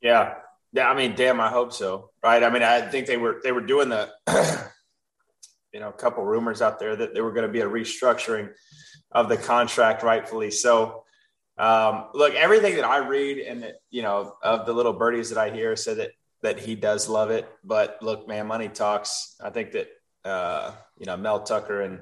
[0.00, 0.36] Yeah.
[0.72, 2.10] Yeah, I mean, damn, I hope so.
[2.22, 2.42] Right.
[2.42, 4.10] I mean, I think they were they were doing the
[5.72, 8.50] you know, a couple rumors out there that there were going to be a restructuring
[9.12, 11.04] of the contract, rightfully so.
[11.56, 15.38] Um, look, everything that I read and that, you know, of the little birdies that
[15.38, 16.10] I hear said that
[16.42, 17.48] that he does love it.
[17.64, 19.34] But look, man, money talks.
[19.42, 19.88] I think that
[20.24, 22.00] uh, you know, Mel Tucker and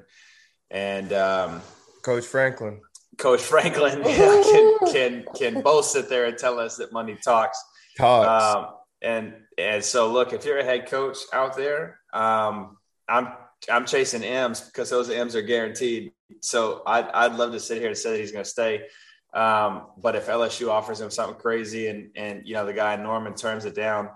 [0.71, 1.63] and um,
[2.03, 2.81] Coach Franklin.
[3.19, 7.63] Coach Franklin can can can both sit there and tell us that money talks.
[7.97, 8.57] Talks.
[8.57, 8.67] Um,
[9.03, 12.77] and and so look, if you're a head coach out there, um,
[13.09, 13.29] I'm
[13.71, 16.13] I'm chasing M's because those M's are guaranteed.
[16.41, 18.87] So I'd I'd love to sit here and say that he's going to stay.
[19.35, 23.35] Um, but if LSU offers him something crazy and and you know the guy Norman
[23.35, 24.11] turns it down,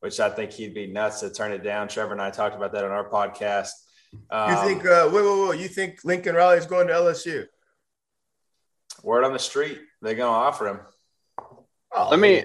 [0.00, 1.88] which I think he'd be nuts to turn it down.
[1.88, 3.70] Trevor and I talked about that on our podcast.
[4.30, 4.86] Um, you think?
[4.86, 5.60] Uh, wait, wait, wait!
[5.60, 7.46] You think Lincoln Riley is going to LSU?
[9.02, 10.80] Word on the street, they're going to offer him.
[11.94, 12.44] Oh, let me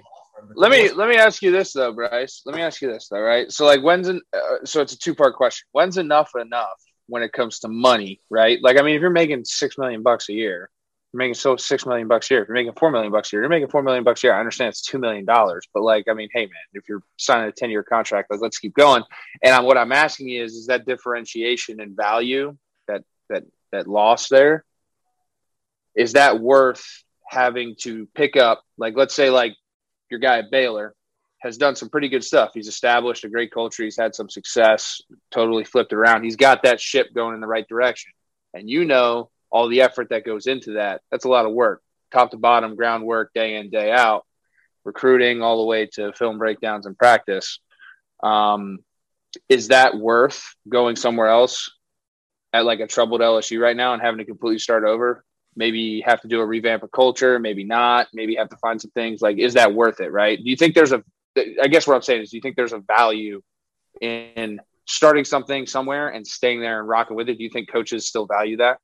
[0.55, 2.41] let me let me ask you this though, Bryce.
[2.45, 3.51] Let me ask you this though, right?
[3.51, 5.65] So like, when's an, uh, so it's a two part question.
[5.71, 8.59] When's enough enough when it comes to money, right?
[8.61, 10.69] Like, I mean, if you're making six million bucks a year,
[11.13, 12.43] you're making so six million bucks a year.
[12.43, 14.35] If you're making four million bucks a year, you're making four million bucks a year.
[14.35, 17.47] I understand it's two million dollars, but like, I mean, hey man, if you're signing
[17.47, 19.03] a ten year contract, like, let's keep going.
[19.41, 22.57] And I'm, what I'm asking is, is that differentiation in value
[22.87, 24.63] that that that loss there
[25.97, 28.63] is that worth having to pick up?
[28.77, 29.55] Like, let's say, like
[30.09, 30.93] your guy at Baylor
[31.39, 32.51] has done some pretty good stuff.
[32.53, 33.83] He's established a great culture.
[33.83, 35.01] He's had some success,
[35.31, 36.23] totally flipped around.
[36.23, 38.11] He's got that ship going in the right direction.
[38.53, 41.01] And you know all the effort that goes into that.
[41.11, 41.81] That's a lot of work,
[42.11, 44.25] top to bottom, groundwork, day in, day out,
[44.83, 47.59] recruiting all the way to film breakdowns and practice.
[48.23, 48.79] Um,
[49.47, 51.71] is that worth going somewhere else
[52.51, 55.23] at like a troubled LSU right now and having to completely start over?
[55.57, 58.91] Maybe have to do a revamp of culture, maybe not, maybe have to find some
[58.91, 60.11] things like, is that worth it?
[60.11, 60.37] Right.
[60.37, 61.03] Do you think there's a,
[61.61, 63.41] I guess what I'm saying is, do you think there's a value
[63.99, 67.37] in starting something somewhere and staying there and rocking with it?
[67.37, 68.77] Do you think coaches still value that?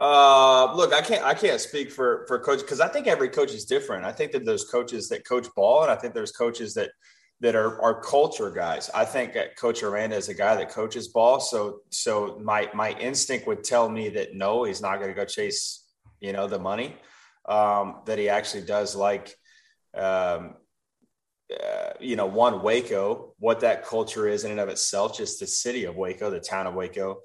[0.00, 3.52] Uh, look, I can't I can't speak for for coach because I think every coach
[3.52, 4.04] is different.
[4.04, 6.90] I think that there's coaches that coach ball, and I think there's coaches that
[7.42, 8.88] that are are culture guys.
[8.94, 11.40] I think Coach Aranda is a guy that coaches ball.
[11.40, 15.24] So so my my instinct would tell me that no, he's not going to go
[15.24, 15.84] chase
[16.20, 16.96] you know the money.
[17.46, 19.34] Um, that he actually does like
[19.94, 20.54] um,
[21.52, 25.46] uh, you know, one Waco, what that culture is in and of itself, just the
[25.46, 27.20] city of Waco, the town of Waco,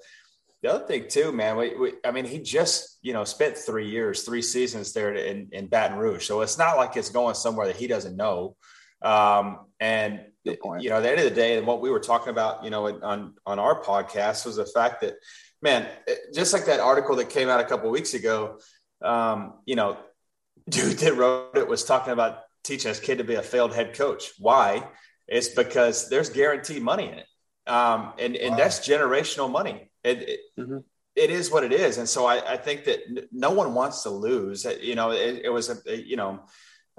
[0.62, 3.88] the other thing too, man, we, we, I mean, he just, you know, spent three
[3.88, 6.26] years, three seasons there in, in Baton Rouge.
[6.26, 8.56] So it's not like it's going somewhere that he doesn't know.
[9.00, 10.56] Um, and you
[10.88, 12.86] know, at the end of the day, and what we were talking about, you know,
[12.86, 15.14] on, on our podcast was the fact that,
[15.60, 15.86] man,
[16.34, 18.58] just like that article that came out a couple weeks ago,
[19.02, 19.98] um, you know,
[20.68, 23.94] dude that wrote it was talking about teaching his kid to be a failed head
[23.94, 24.32] coach.
[24.38, 24.86] Why?
[25.26, 27.26] It's because there's guaranteed money in it.
[27.66, 28.56] Um, and, and wow.
[28.56, 29.90] that's generational money.
[30.02, 30.78] It, it, mm-hmm.
[31.14, 31.98] it is what it is.
[31.98, 34.66] And so I, I, think that no one wants to lose.
[34.80, 36.40] You know, it, it was a, you know,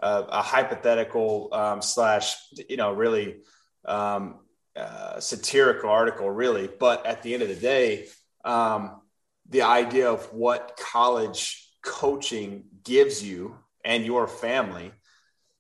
[0.01, 2.35] a, a hypothetical um, slash,
[2.69, 3.37] you know, really
[3.85, 4.39] um,
[4.75, 6.69] uh, satirical article, really.
[6.79, 8.07] But at the end of the day,
[8.43, 9.01] um,
[9.49, 14.91] the idea of what college coaching gives you and your family.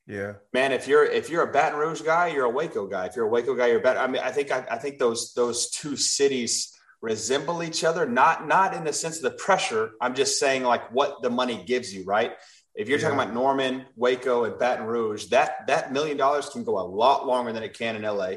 [0.07, 0.71] Yeah, man.
[0.71, 3.05] If you're if you're a Baton Rouge guy, you're a Waco guy.
[3.05, 4.01] If you're a Waco guy, you're Baton.
[4.01, 8.47] I mean, I think I, I think those those two cities resemble each other not
[8.47, 11.93] not in the sense of the pressure i'm just saying like what the money gives
[11.93, 12.33] you right
[12.75, 13.09] if you're yeah.
[13.09, 17.27] talking about norman waco and baton rouge that that million dollars can go a lot
[17.27, 18.31] longer than it can in la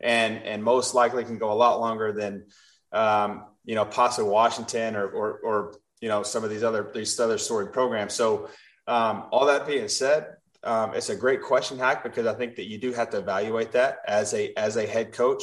[0.00, 2.44] and and most likely can go a lot longer than
[2.92, 7.18] um, you know possibly washington or, or or you know some of these other these
[7.20, 8.48] other storied programs so
[8.86, 12.66] um, all that being said um, it's a great question hack because i think that
[12.66, 15.42] you do have to evaluate that as a as a head coach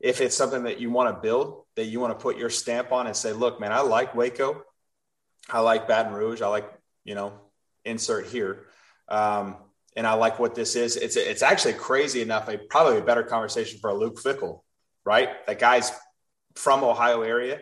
[0.00, 2.90] if it's something that you want to build, that you want to put your stamp
[2.90, 4.62] on and say, look, man, I like Waco.
[5.48, 6.40] I like Baton Rouge.
[6.40, 6.70] I like,
[7.04, 7.34] you know,
[7.84, 8.66] insert here.
[9.08, 9.56] Um,
[9.96, 10.96] and I like what this is.
[10.96, 12.48] It's it's actually crazy enough.
[12.48, 14.60] A probably a better conversation for a Luke Fickell,
[15.04, 15.44] right?
[15.46, 15.92] That guy's
[16.54, 17.60] from Ohio area,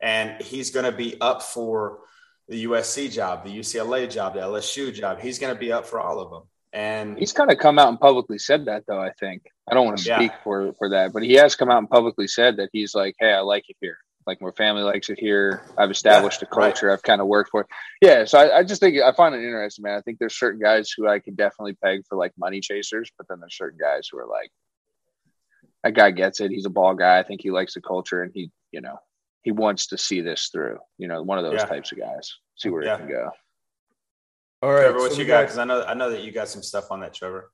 [0.00, 2.00] and he's going to be up for
[2.48, 5.20] the USC job, the UCLA job, the LSU job.
[5.20, 6.42] He's going to be up for all of them.
[6.72, 9.00] And he's kind of come out and publicly said that, though.
[9.00, 10.42] I think I don't want to speak yeah.
[10.42, 13.32] for for that, but he has come out and publicly said that he's like, "Hey,
[13.32, 13.98] I like it here.
[14.26, 15.66] Like my family likes it here.
[15.76, 16.86] I've established yeah, a culture.
[16.86, 16.94] Right.
[16.94, 17.66] I've kind of worked for it.
[18.00, 18.24] Yeah.
[18.24, 19.98] So I, I, just think I find it interesting, man.
[19.98, 23.28] I think there's certain guys who I could definitely peg for like money chasers, but
[23.28, 24.50] then there's certain guys who are like,
[25.84, 26.50] that guy gets it.
[26.50, 27.18] He's a ball guy.
[27.18, 28.96] I think he likes the culture, and he, you know,
[29.42, 30.78] he wants to see this through.
[30.96, 31.66] You know, one of those yeah.
[31.66, 32.32] types of guys.
[32.56, 32.94] See where yeah.
[32.94, 33.30] it can go.
[34.62, 35.42] All right, Trevor, what so you got?
[35.42, 37.50] Because I know I know that you got some stuff on that, Trevor.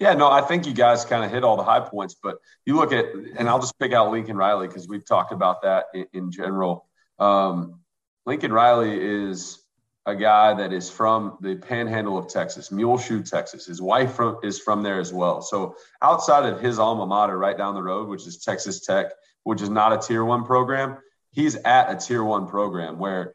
[0.00, 2.74] Yeah, no, I think you guys kind of hit all the high points, but you
[2.74, 3.04] look at,
[3.36, 6.86] and I'll just pick out Lincoln Riley because we've talked about that in, in general.
[7.18, 7.80] Um,
[8.24, 9.62] Lincoln Riley is
[10.06, 13.66] a guy that is from the panhandle of Texas, Muleshoe, Texas.
[13.66, 15.42] His wife from, is from there as well.
[15.42, 19.60] So outside of his alma mater right down the road, which is Texas Tech, which
[19.60, 20.96] is not a tier one program,
[21.30, 23.34] he's at a tier one program where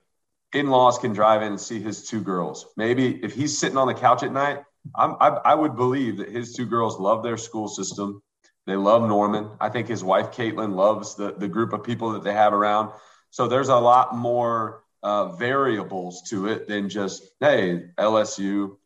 [0.52, 2.66] in-laws can drive in and see his two girls.
[2.76, 4.64] Maybe if he's sitting on the couch at night,
[4.94, 8.22] I'm, I, I would believe that his two girls love their school system.
[8.66, 9.52] They love Norman.
[9.60, 12.94] I think his wife Caitlin loves the the group of people that they have around.
[13.30, 18.78] So there's a lot more uh, variables to it than just hey LSU,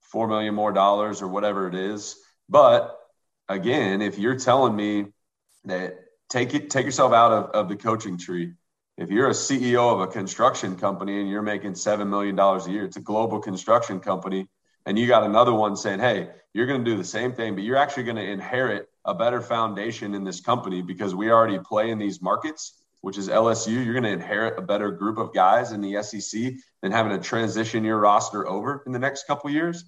[0.00, 2.16] four million more dollars or whatever it is.
[2.48, 2.98] But
[3.48, 5.06] again, if you're telling me
[5.64, 5.96] that
[6.28, 8.52] take it take yourself out of, of the coaching tree
[8.96, 12.84] if you're a CEO of a construction company and you're making $7 million a year,
[12.84, 14.46] it's a global construction company,
[14.86, 17.64] and you got another one saying, hey, you're going to do the same thing, but
[17.64, 21.90] you're actually going to inherit a better foundation in this company because we already play
[21.90, 23.84] in these markets, which is LSU.
[23.84, 27.22] You're going to inherit a better group of guys in the SEC than having to
[27.22, 29.84] transition your roster over in the next couple years.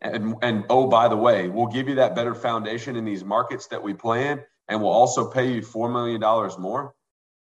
[0.00, 3.68] And, and oh, by the way, we'll give you that better foundation in these markets
[3.68, 6.20] that we play in, and we'll also pay you $4 million
[6.60, 6.94] more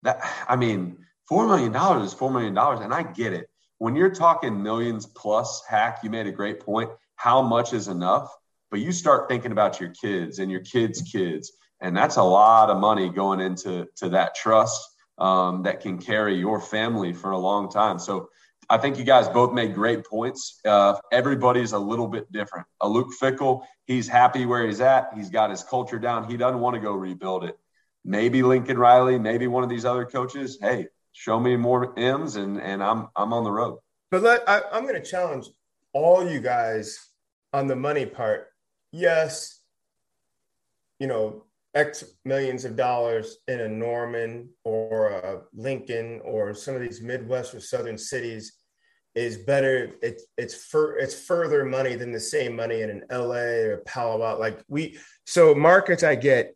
[0.04, 3.50] that I mean, four million dollars is four million dollars, and I get it.
[3.82, 6.92] When you're talking millions plus, hack, you made a great point.
[7.16, 8.32] How much is enough?
[8.70, 12.70] But you start thinking about your kids and your kids' kids, and that's a lot
[12.70, 17.40] of money going into to that trust um, that can carry your family for a
[17.40, 17.98] long time.
[17.98, 18.30] So
[18.70, 20.60] I think you guys both made great points.
[20.64, 22.68] Uh, everybody's a little bit different.
[22.82, 25.10] A Luke Fickell, he's happy where he's at.
[25.16, 26.30] He's got his culture down.
[26.30, 27.58] He doesn't want to go rebuild it
[28.04, 30.58] maybe Lincoln Riley, maybe one of these other coaches.
[30.60, 33.80] Hey, show me more M's, and and I'm I'm on the road.
[34.09, 35.47] But let, I, I'm going to challenge
[35.93, 36.99] all you guys
[37.53, 38.47] on the money part.
[38.91, 39.62] Yes,
[40.99, 46.82] you know, X millions of dollars in a Norman or a Lincoln or some of
[46.82, 48.53] these Midwest or Southern cities
[49.16, 49.91] is better.
[50.01, 54.24] It's it's for it's further money than the same money in an LA or Palo
[54.24, 54.39] Alto.
[54.39, 56.55] Like we so markets I get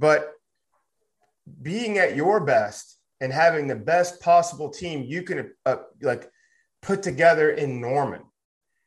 [0.00, 0.32] but
[1.60, 6.30] being at your best and having the best possible team you can uh, like
[6.82, 8.22] put together in Norman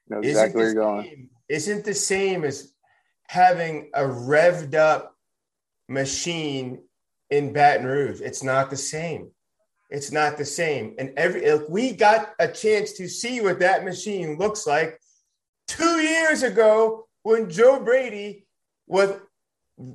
[0.09, 1.05] know exactly where you're going.
[1.05, 2.73] Same, isn't the same as
[3.27, 5.15] having a revved up
[5.87, 6.81] machine
[7.29, 8.21] in Baton Rouge.
[8.21, 9.31] It's not the same.
[9.89, 10.95] It's not the same.
[10.97, 14.99] And every we got a chance to see what that machine looks like
[15.67, 18.45] two years ago when Joe Brady
[18.87, 19.19] was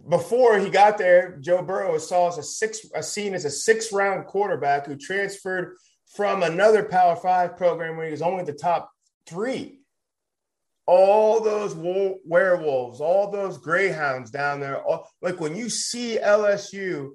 [0.08, 3.50] before he got there, Joe Burrow was saw as a six, a seen as a
[3.50, 5.76] six round quarterback who transferred
[6.14, 8.90] from another Power Five program where he was only the top
[9.26, 9.80] three.
[10.86, 11.74] All those
[12.24, 17.10] werewolves, all those greyhounds down there, all, like when you see LSU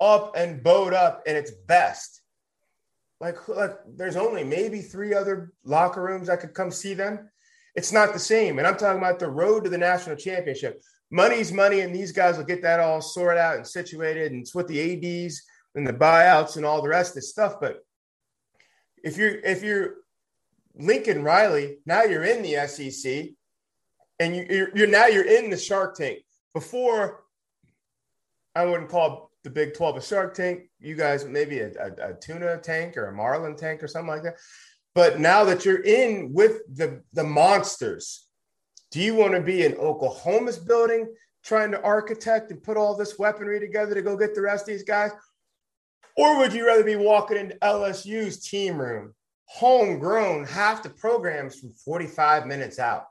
[0.00, 2.22] up and bowed up in its best,
[3.20, 7.28] like like there's only maybe three other locker rooms I could come see them.
[7.74, 11.52] It's not the same, and I'm talking about the road to the national championship money's
[11.52, 14.68] money, and these guys will get that all sorted out and situated, and it's with
[14.68, 15.42] the ads
[15.74, 17.56] and the buyouts and all the rest of this stuff.
[17.60, 17.84] But
[19.02, 19.94] if you're if you're
[20.74, 23.30] Lincoln Riley, now you're in the SEC,
[24.18, 26.18] and you, you're, you're now you're in the Shark Tank.
[26.54, 27.24] Before,
[28.54, 30.70] I wouldn't call the Big Twelve a Shark Tank.
[30.80, 34.22] You guys maybe a, a, a tuna tank or a marlin tank or something like
[34.24, 34.36] that.
[34.94, 38.25] But now that you're in with the the monsters,
[38.96, 41.06] do you want to be in Oklahoma's building
[41.44, 44.68] trying to architect and put all this weaponry together to go get the rest of
[44.68, 45.10] these guys?
[46.16, 51.74] Or would you rather be walking into LSU's team room, homegrown, half the programs from
[51.74, 53.04] 45 minutes out?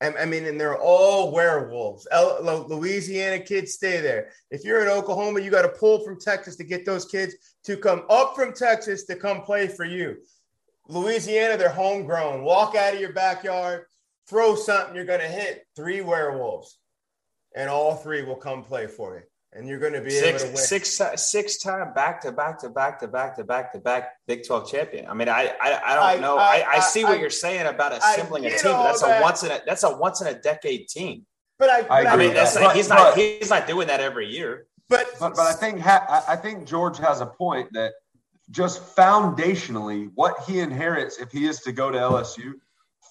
[0.00, 2.08] I mean, and they're all werewolves.
[2.10, 4.30] Louisiana kids stay there.
[4.50, 7.34] If you're in Oklahoma, you got to pull from Texas to get those kids
[7.64, 10.16] to come up from Texas to come play for you.
[10.88, 12.42] Louisiana, they're homegrown.
[12.42, 13.84] Walk out of your backyard,
[14.28, 16.78] throw something, you're going to hit three werewolves,
[17.54, 19.22] and all three will come play for you,
[19.52, 20.56] and you're going to be six, able to win.
[20.56, 24.46] six, six time back to back to back to back to back to back Big
[24.46, 25.06] Twelve champion.
[25.06, 26.36] I mean, I I, I don't I- know.
[26.38, 28.58] I- I, I, see what I- you're saying about assembling a team.
[28.64, 29.20] But that's that.
[29.20, 31.24] a once in a that's a once in a decade team.
[31.58, 32.62] but I, but I I mean, that's that.
[32.64, 34.66] like, he's But- not he's not doing that every year.
[34.88, 37.92] but, But, but I think ha- I I think George has a point that
[38.50, 42.52] just foundationally, what he inherits if he is to go to LSU,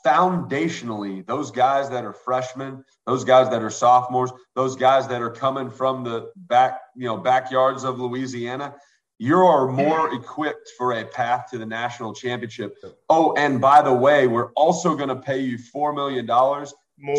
[0.06, 5.30] foundationally, those guys that are freshmen, those guys that are sophomores, those guys that are
[5.32, 8.76] coming from the back, you know, backyards of Louisiana,
[9.18, 12.76] you are more equipped for a path to the national championship.
[13.10, 16.74] Oh, and by the way, we're also going to pay you four million dollars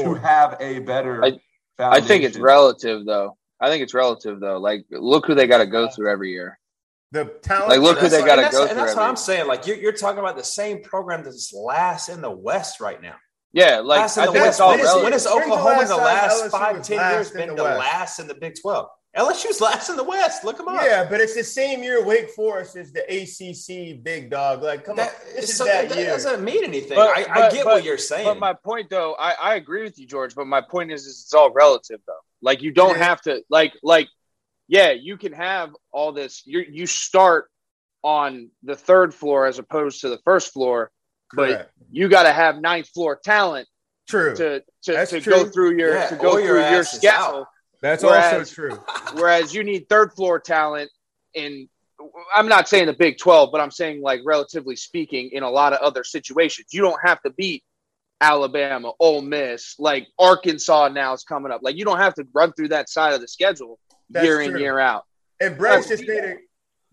[0.04, 1.24] to have a better.
[1.24, 1.40] I-
[1.78, 3.36] I think it's relative though.
[3.60, 4.58] I think it's relative though.
[4.58, 6.58] Like, look who they got to go through every year.
[7.12, 7.68] The talent.
[7.70, 9.46] Like, look who they gotta go and through that's what I'm saying.
[9.46, 13.14] Like you're, you're talking about the same program that's last in the West right now.
[13.52, 14.54] Yeah, like last in I the think West.
[14.54, 15.02] it's all When, is, relative.
[15.04, 17.54] when has When's Oklahoma in the last LSU five, was ten last years been the
[17.54, 18.88] the last in the Big 12?
[19.16, 20.44] LSU's last in the West.
[20.44, 20.82] Look them up.
[20.84, 24.62] Yeah, but it's the same year Wake Forest is the ACC big dog.
[24.62, 26.06] Like, come That, on, this is that that year.
[26.08, 26.96] doesn't mean anything.
[26.98, 28.26] But- I, I get but- what you're saying.
[28.26, 30.34] But my point, though, I, I agree with you, George.
[30.34, 32.12] But my point is, is it's all relative, though.
[32.42, 33.04] Like you don't Yeah.
[33.04, 34.08] have to, like, like,
[34.68, 36.42] yeah, you can have all this.
[36.46, 37.50] You you start
[38.02, 40.90] on the third floor as opposed to the first floor,
[41.34, 43.68] but you got to have ninth floor talent
[44.08, 44.34] True.
[44.36, 45.32] to to, to true.
[45.32, 47.46] go through your Yeah, to go or your through your ass is schedule.
[47.82, 48.82] That's whereas- also true.
[49.14, 50.90] Whereas you need third floor talent
[51.34, 51.68] in.
[52.34, 55.72] I'm not saying the Big 12, but I'm saying like relatively speaking, in a lot
[55.72, 57.64] of other situations, you don't have to beat
[58.20, 61.60] Alabama, Ole Miss, like Arkansas now is coming up.
[61.62, 63.78] Like you don't have to run through that side of the schedule
[64.10, 64.60] That's year in true.
[64.60, 65.04] year out.
[65.40, 66.38] And Bryce Oh, just made it.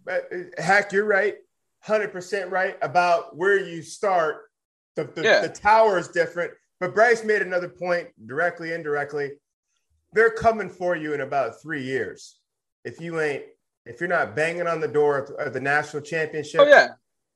[0.05, 1.36] but, uh, Hack, you're right,
[1.80, 4.49] hundred percent right about where you start.
[4.95, 5.41] The the, Yeah.
[5.41, 9.32] the tower is different, but Bryce made another point directly, indirectly.
[10.14, 12.39] They're coming for you in about three years.
[12.84, 13.43] If you ain't,
[13.86, 16.89] if you're not banging on the door of, of the national championship, Oh yeah,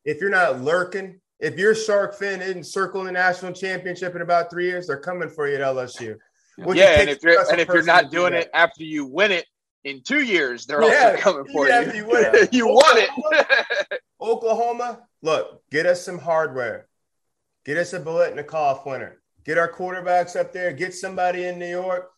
[0.06, 4.50] if you're not lurking, if your shark fin isn't circling the national championship in about
[4.50, 6.18] three years, they're coming for you at LSU.
[6.58, 7.00] Which yeah.
[7.00, 9.46] And if you're and if you're not doing it after you win it
[9.84, 12.06] in two years, they're Yeah, also coming for yeah, you.
[12.12, 14.00] you you won it.
[14.20, 16.88] Oklahoma, look, get us some hardware.
[17.66, 19.22] Get us a Biletnikoff winner.
[19.46, 20.74] Get our quarterbacks up there.
[20.74, 22.10] Get somebody in New York.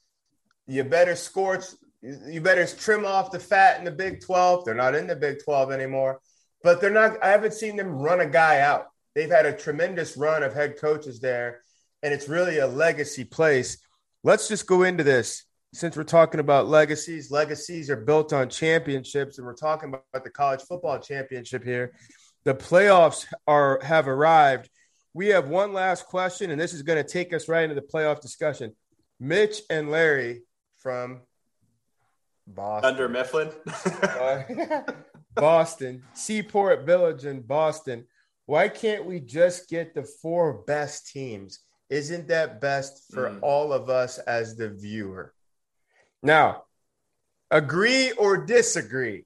[0.68, 1.66] You better scorch.
[2.02, 4.64] You better trim off the fat in the Big 12.
[4.66, 6.22] They're not in the Big 12 anymore,
[6.64, 7.22] but they're not.
[7.24, 8.86] I haven't seen them run a guy out.
[9.16, 11.62] They've had a tremendous run of head coaches there,
[12.04, 13.78] and it's really a legacy place.
[14.24, 17.32] Let's just go into this since we're talking about legacies.
[17.32, 21.94] Legacies are built on championships, and we're talking about the college football championship here.
[22.44, 24.70] The playoffs are have arrived.
[25.14, 27.82] We have one last question, and this is going to take us right into the
[27.82, 28.76] playoff discussion.
[29.20, 30.42] Mitch and Larry
[30.78, 31.22] from
[32.48, 32.96] Boston.
[32.96, 33.52] Dunder Mifflin.
[35.36, 38.06] Boston, Seaport Village in Boston.
[38.46, 41.60] Why can't we just get the four best teams?
[41.90, 43.40] Isn't that best for Mm.
[43.42, 45.34] all of us as the viewer?
[46.22, 46.64] Now,
[47.50, 49.26] agree or disagree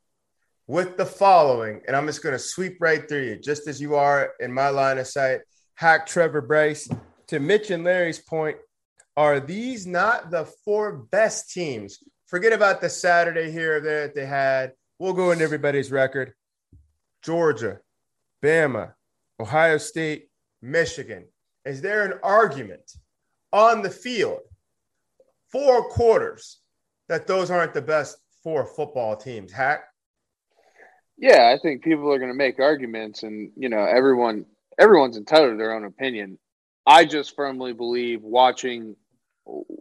[0.68, 3.96] with the following, and I'm just going to sweep right through you, just as you
[3.96, 5.42] are in my line of sight.
[5.76, 6.90] Hack Trevor Bryce.
[7.28, 8.58] To Mitch and Larry's point,
[9.18, 12.00] are these not the four best teams?
[12.28, 14.74] Forget about the Saturday here or there that they had.
[15.00, 16.34] We'll go into everybody's record.
[17.24, 17.80] Georgia,
[18.44, 18.94] Bama,
[19.40, 20.30] Ohio State,
[20.62, 21.26] Michigan.
[21.66, 22.92] Is there an argument
[23.52, 24.42] on the field,
[25.52, 26.60] four quarters,
[27.10, 29.52] that those aren't the best four football teams?
[29.52, 29.84] Hack?
[31.18, 34.46] Yeah, I think people are going to make arguments, and you know, everyone
[34.80, 36.40] everyone's entitled to their own opinion.
[36.86, 38.96] I just firmly believe watching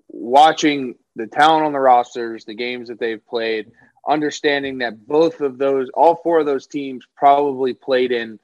[0.09, 3.71] watching the talent on the rosters, the games that they've played,
[4.09, 8.39] understanding that both of those, all four of those teams, probably played in.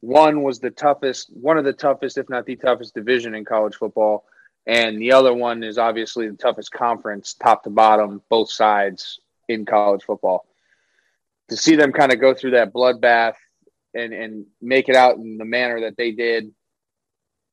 [0.00, 3.76] One was the toughest, one of the toughest, if not the toughest, division in college
[3.76, 4.24] football,
[4.66, 9.64] and the other one is obviously the toughest conference, top to bottom, both sides in
[9.64, 10.46] college football.
[11.48, 13.34] To see them kind of go through that bloodbath
[13.94, 16.52] and and make it out in the manner that they did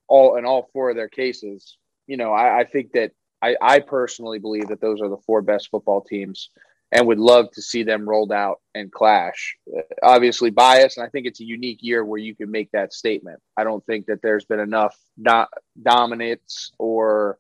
[0.08, 3.80] all in all four of their cases you know i, I think that I, I
[3.80, 6.50] personally believe that those are the four best football teams
[6.92, 9.58] and would love to see them rolled out and clash
[10.04, 13.40] obviously biased and i think it's a unique year where you can make that statement
[13.58, 15.46] i don't think that there's been enough do-
[15.82, 17.38] dominance or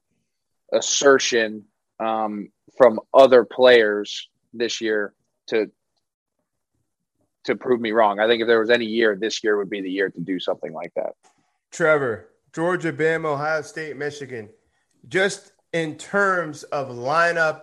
[0.73, 1.63] assertion
[1.99, 5.13] um, from other players this year
[5.47, 5.71] to
[7.45, 8.19] to prove me wrong.
[8.19, 10.37] I think if there was any year, this year would be the year to do
[10.37, 11.13] something like that.
[11.71, 14.49] Trevor, Georgia, Bama, Ohio State, Michigan.
[15.07, 17.61] Just in terms of lineup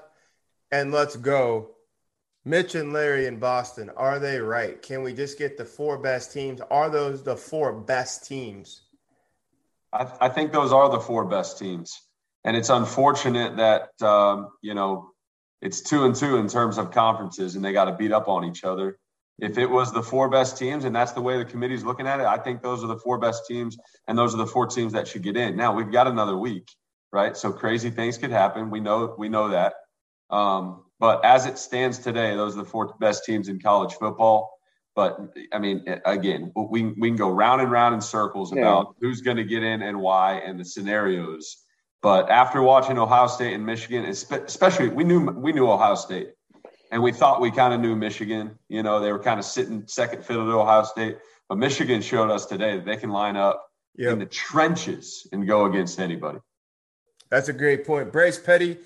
[0.72, 1.73] and let's go,
[2.44, 4.80] Mitch and Larry in Boston, are they right?
[4.80, 6.60] Can we just get the four best teams?
[6.70, 8.82] Are those the four best teams?
[9.92, 12.02] I, I think those are the four best teams.
[12.44, 15.10] And it's unfortunate that, um, you know,
[15.62, 18.44] it's two and two in terms of conferences and they got to beat up on
[18.44, 18.98] each other.
[19.38, 22.20] If it was the four best teams and that's the way the committee's looking at
[22.20, 24.92] it, I think those are the four best teams and those are the four teams
[24.92, 25.56] that should get in.
[25.56, 26.68] Now we've got another week,
[27.10, 27.34] right?
[27.34, 28.70] So crazy things could happen.
[28.70, 29.74] We know we know that.
[30.28, 34.58] Um, but as it stands today, those are the four best teams in college football.
[34.96, 35.18] But
[35.52, 38.62] I mean, again, we, we can go round and round in circles yeah.
[38.62, 41.58] about who's going to get in and why and the scenarios.
[42.00, 46.30] But after watching Ohio State and Michigan, especially we knew we knew Ohio State,
[46.90, 48.58] and we thought we kind of knew Michigan.
[48.70, 51.18] You know, they were kind of sitting second fiddle to Ohio State,
[51.50, 53.62] but Michigan showed us today that they can line up
[53.94, 54.14] yep.
[54.14, 56.38] in the trenches and go against anybody.
[57.28, 58.78] That's a great point, Bryce Petty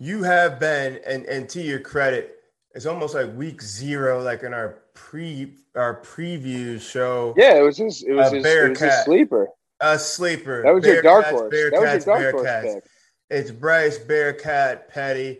[0.00, 2.38] you have been, and and to your credit,
[2.74, 7.34] it's almost like week zero, like in our pre our preview show.
[7.36, 9.48] Yeah, it was just it was, a his, it was a sleeper.
[9.82, 10.62] A sleeper.
[10.62, 11.54] That was Bear your dark horse.
[11.54, 12.62] Bearcats, that was your dark Bearcats.
[12.62, 12.84] horse pick.
[13.30, 15.38] It's Bryce Bearcat Petty.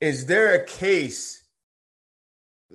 [0.00, 1.42] Is there a case?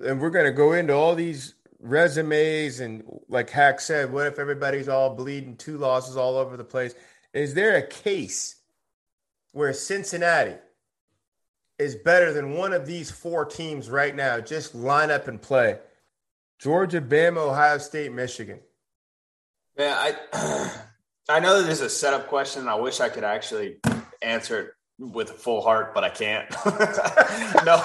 [0.02, 4.38] And we're going to go into all these resumes and, like Hack said, what if
[4.38, 6.94] everybody's all bleeding, two losses all over the place?
[7.32, 8.56] Is there a case
[9.52, 10.54] where Cincinnati,
[11.78, 14.40] is better than one of these four teams right now.
[14.40, 15.78] Just line up and play.
[16.58, 18.60] Georgia, Bama, Ohio State, Michigan.
[19.78, 19.94] Yeah,
[20.32, 20.82] I
[21.28, 22.66] I know that this is a setup question.
[22.68, 23.76] I wish I could actually
[24.22, 26.50] answer it with a full heart, but I can't.
[27.64, 27.80] no,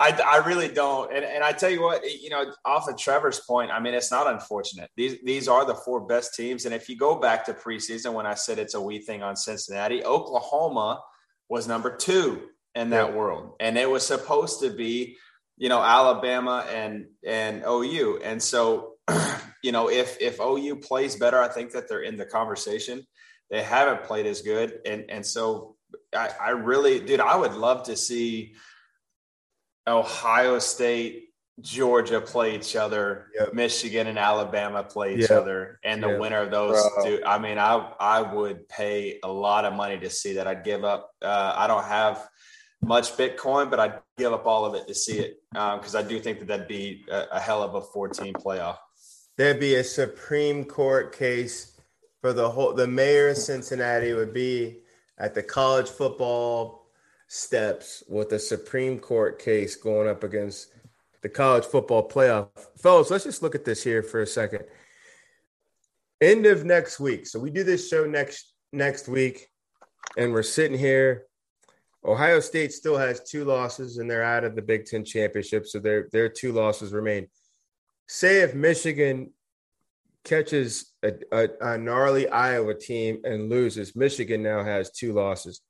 [0.00, 1.14] I, I really don't.
[1.14, 4.10] And, and I tell you what, you know, off of Trevor's point, I mean, it's
[4.10, 4.90] not unfortunate.
[4.96, 6.64] These these are the four best teams.
[6.64, 9.36] And if you go back to preseason when I said it's a wee thing on
[9.36, 11.02] Cincinnati, Oklahoma
[11.50, 13.14] was number two in that yeah.
[13.14, 13.54] world.
[13.60, 15.16] And it was supposed to be,
[15.56, 18.20] you know, Alabama and and OU.
[18.22, 18.94] And so,
[19.62, 23.06] you know, if if OU plays better, I think that they're in the conversation.
[23.50, 24.80] They haven't played as good.
[24.86, 25.76] And and so
[26.14, 28.54] I, I really, dude, I would love to see
[29.86, 33.52] Ohio State Georgia play each other, yep.
[33.52, 35.30] Michigan and Alabama play each yep.
[35.30, 36.20] other, and the yep.
[36.20, 37.20] winner of those two.
[37.26, 40.46] I mean, I I would pay a lot of money to see that.
[40.46, 41.10] I'd give up.
[41.20, 42.28] Uh, I don't have
[42.82, 46.08] much Bitcoin, but I'd give up all of it to see it because um, I
[46.08, 48.78] do think that that'd be a, a hell of a 14 playoff.
[49.36, 51.78] There'd be a Supreme Court case
[52.20, 52.74] for the whole.
[52.74, 54.80] The mayor of Cincinnati would be
[55.18, 56.86] at the college football
[57.28, 60.72] steps with a Supreme Court case going up against
[61.22, 62.48] the college football playoff.
[62.78, 64.64] Fellas, let's just look at this here for a second.
[66.20, 67.26] End of next week.
[67.26, 69.48] So we do this show next next week,
[70.16, 71.26] and we're sitting here
[72.04, 75.78] Ohio State still has two losses and they're out of the Big Ten championship, so
[75.78, 77.28] their their two losses remain.
[78.08, 79.32] Say if Michigan
[80.24, 85.60] catches a, a, a, gnarly Iowa team and loses, Michigan now has two losses.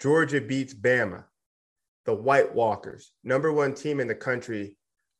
[0.00, 1.24] Georgia beats Bama,
[2.04, 4.76] the White Walkers, number one team in the country,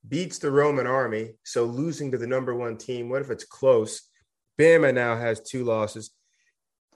[0.09, 1.33] beats the Roman Army.
[1.45, 4.09] So losing to the number one team, what if it's close?
[4.59, 6.11] Bama now has two losses.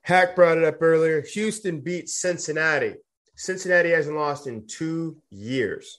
[0.03, 1.23] Hack brought it up earlier.
[1.33, 2.95] Houston beats Cincinnati.
[3.37, 5.99] Cincinnati hasn't lost in two years.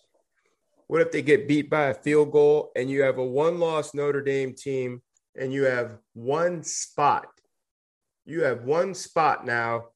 [0.88, 3.94] What if they get beat by a field goal and you have a one loss
[3.94, 5.02] Notre Dame team
[5.40, 7.28] and you have one spot?
[8.26, 9.90] You have one spot now.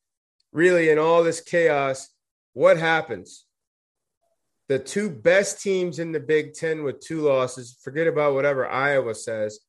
[0.53, 2.09] Really, in all this chaos,
[2.53, 3.45] what happens?
[4.67, 9.15] The two best teams in the Big Ten with two losses, forget about whatever Iowa
[9.15, 9.59] says.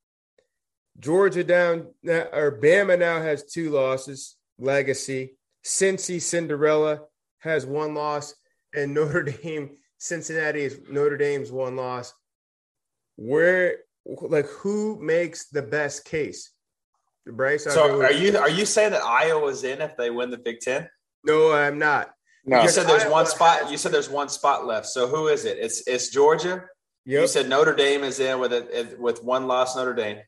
[0.98, 5.36] Georgia down, or Bama now has two losses, legacy.
[5.64, 7.02] Cincy, Cinderella,
[7.42, 8.34] has one loss,
[8.74, 12.12] and Notre Dame, Cincinnati is Notre Dame's one loss.
[13.16, 16.50] Where, like, who makes the best case?
[17.26, 17.64] Bryce.
[17.64, 20.88] So, are you are you saying that Iowa's in if they win the Big Ten?
[21.24, 22.10] No, I'm not.
[22.44, 22.62] No.
[22.62, 23.70] You said there's Iowa one spot.
[23.70, 24.86] You said there's one spot left.
[24.86, 25.58] So who is it?
[25.58, 26.64] It's it's Georgia.
[27.04, 27.20] Yep.
[27.20, 29.76] You said Notre Dame is in with it with one loss.
[29.76, 30.18] Notre Dame.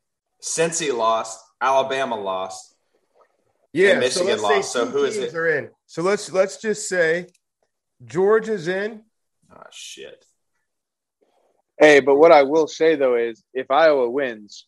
[0.43, 1.41] Cincy lost.
[1.61, 2.74] Alabama lost.
[3.75, 4.73] Yeah, Michigan so lost.
[4.73, 5.35] So who is it?
[5.35, 5.69] Are in.
[5.87, 7.27] So let's let's just say
[8.05, 9.03] Georgia's in.
[9.53, 10.25] Oh shit.
[11.77, 14.67] Hey, but what I will say though is if Iowa wins,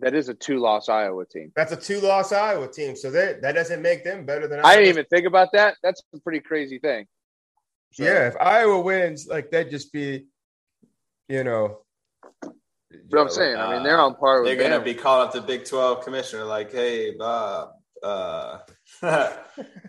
[0.00, 1.52] that is a two-loss Iowa team.
[1.54, 2.96] That's a two-loss Iowa team.
[2.96, 4.58] So that that doesn't make them better than.
[4.58, 4.68] Iowa.
[4.68, 5.76] I didn't even think about that.
[5.84, 7.06] That's a pretty crazy thing.
[7.92, 8.02] So.
[8.02, 10.26] Yeah, if Iowa wins, like that'd just be,
[11.28, 11.82] you know.
[12.42, 14.42] But I'm saying, uh, I mean, they're on par.
[14.42, 17.70] With they're going to be calling up the Big Twelve commissioner, like, "Hey, Bob,
[18.02, 18.58] Uh,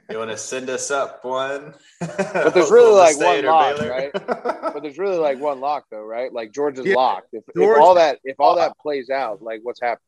[0.10, 1.74] you want to send us up one?
[2.00, 4.12] But there's really like one lock, right?
[4.74, 6.32] But there's really like one lock though, right?
[6.32, 6.96] Like Georgia's Yeah.
[6.96, 7.30] locked.
[7.34, 10.04] If, Georgia- if all that if all that plays out, like what's happening?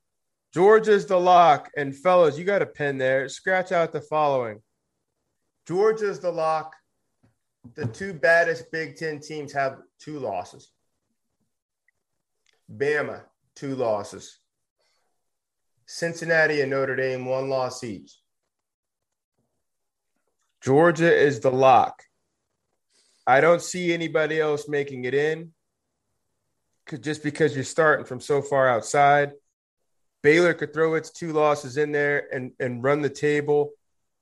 [0.53, 1.69] Georgia's the lock.
[1.77, 3.27] And fellas, you got a pen there.
[3.29, 4.61] Scratch out the following
[5.67, 6.75] Georgia's the lock.
[7.75, 10.71] The two baddest Big Ten teams have two losses.
[12.71, 13.21] Bama,
[13.55, 14.39] two losses.
[15.93, 18.17] Cincinnati and Notre Dame, one loss each.
[20.61, 22.03] Georgia is the lock.
[23.27, 25.51] I don't see anybody else making it in
[27.01, 29.33] just because you're starting from so far outside.
[30.23, 33.71] Baylor could throw its two losses in there and, and run the table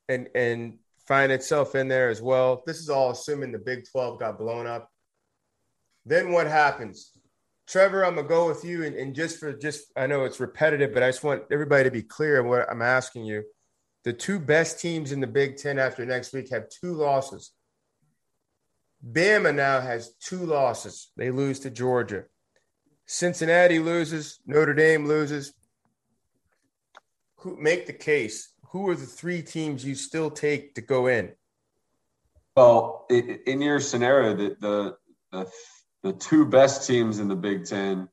[0.07, 2.63] and, and find itself in there as well.
[2.65, 4.89] This is all assuming the Big 12 got blown up.
[6.03, 7.11] Then what happens?
[7.69, 10.91] Trevor, I'm gonna go with you and, and just for just I know it's repetitive,
[10.91, 13.43] but I just want everybody to be clear on what I'm asking you.
[14.03, 17.51] The two best teams in the Big Ten after next week have two losses.
[19.07, 21.11] Bama now has two losses.
[21.15, 22.23] They lose to Georgia.
[23.05, 25.53] Cincinnati loses, Notre Dame loses.
[27.37, 28.51] Who make the case?
[28.69, 31.33] Who are the three teams you still take to go in?
[32.55, 34.97] Well, in your scenario, the, the
[35.31, 35.51] the
[36.03, 38.09] the two best teams in the Big Ten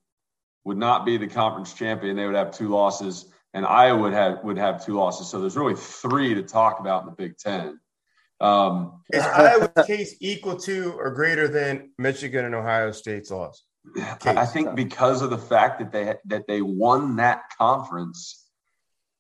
[0.65, 2.17] would not be the conference champion.
[2.17, 5.29] They would have two losses, and Iowa would have would have two losses.
[5.29, 7.79] So there's really three to talk about in the Big Ten.
[8.41, 13.65] Um, Is Iowa's case equal to or greater than Michigan and Ohio State's loss?
[13.97, 18.46] I I think because of the fact that they that they won that conference,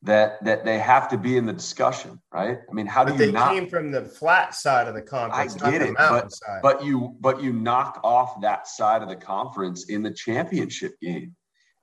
[0.06, 2.58] that that they have to be in the discussion, right?
[2.68, 3.52] I mean, how do But you they not?
[3.52, 6.32] came from the flat side of the conference, I not get the it, mountain but-
[6.32, 6.60] side.
[6.62, 11.34] but you but you knock off that side of the conference in the championship game.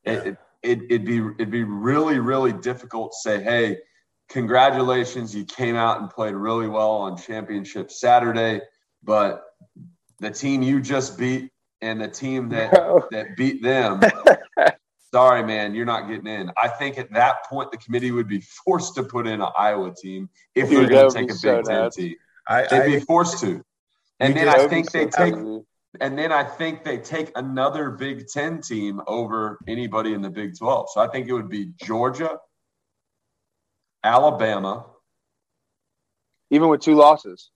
[0.06, 3.78] It, it, it, it'd be it'd be really really difficult to say, hey,
[4.30, 8.62] congratulations, you came out and played really well on championship Saturday,
[9.04, 9.44] but
[10.20, 11.52] the team you just beat
[11.82, 12.72] and the team that
[13.12, 14.00] that beat them.
[15.14, 16.52] Sorry, man, you're not getting in.
[16.58, 19.94] I think at that point the committee would be forced to put in an Iowa
[19.94, 22.16] team if Dude, they're going to take a so Big Ten team.
[22.48, 23.64] I, They'd be forced to.
[24.20, 25.36] And then I think they take
[26.02, 30.58] and then I think they take another Big Ten team over anybody in the Big
[30.58, 30.88] 12.
[30.92, 32.40] So I think it would be Georgia,
[34.04, 34.88] Alabama,
[36.50, 37.52] even with two losses.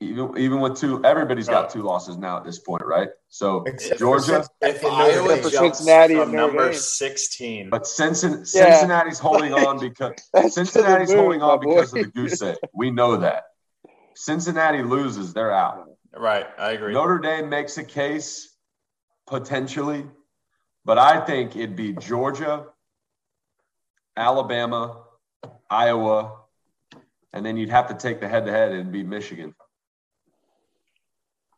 [0.00, 3.08] Even even with two everybody's got two losses now at this point, right?
[3.28, 6.74] So Except Georgia, Cincinnati If Iowa for Cincinnati from number Dame.
[6.78, 8.78] 16, but Cincinnati, Yeah.
[8.78, 11.74] Cincinnati's holding on because That's to the Cincinnati's moon, holding my on boy.
[11.74, 12.56] because of the goose egg.
[12.72, 13.44] We know that.
[14.14, 15.86] Cincinnati loses, they're out.
[16.16, 16.46] right?
[16.58, 16.92] I agree.
[16.94, 18.54] Notre Dame makes a case
[19.26, 20.06] potentially,
[20.84, 22.64] but I think it'd be Georgia,
[24.16, 25.02] Alabama,
[25.68, 26.36] Iowa,
[27.32, 29.54] and then you'd have to take the head to head and be Michigan.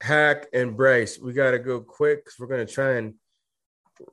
[0.02, 3.14] Hack and Bryce, we got to go quick because we're going to try and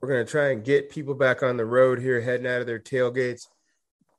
[0.02, 2.68] we're going to try and get people back on the road here, heading out of
[2.68, 3.48] their tailgates.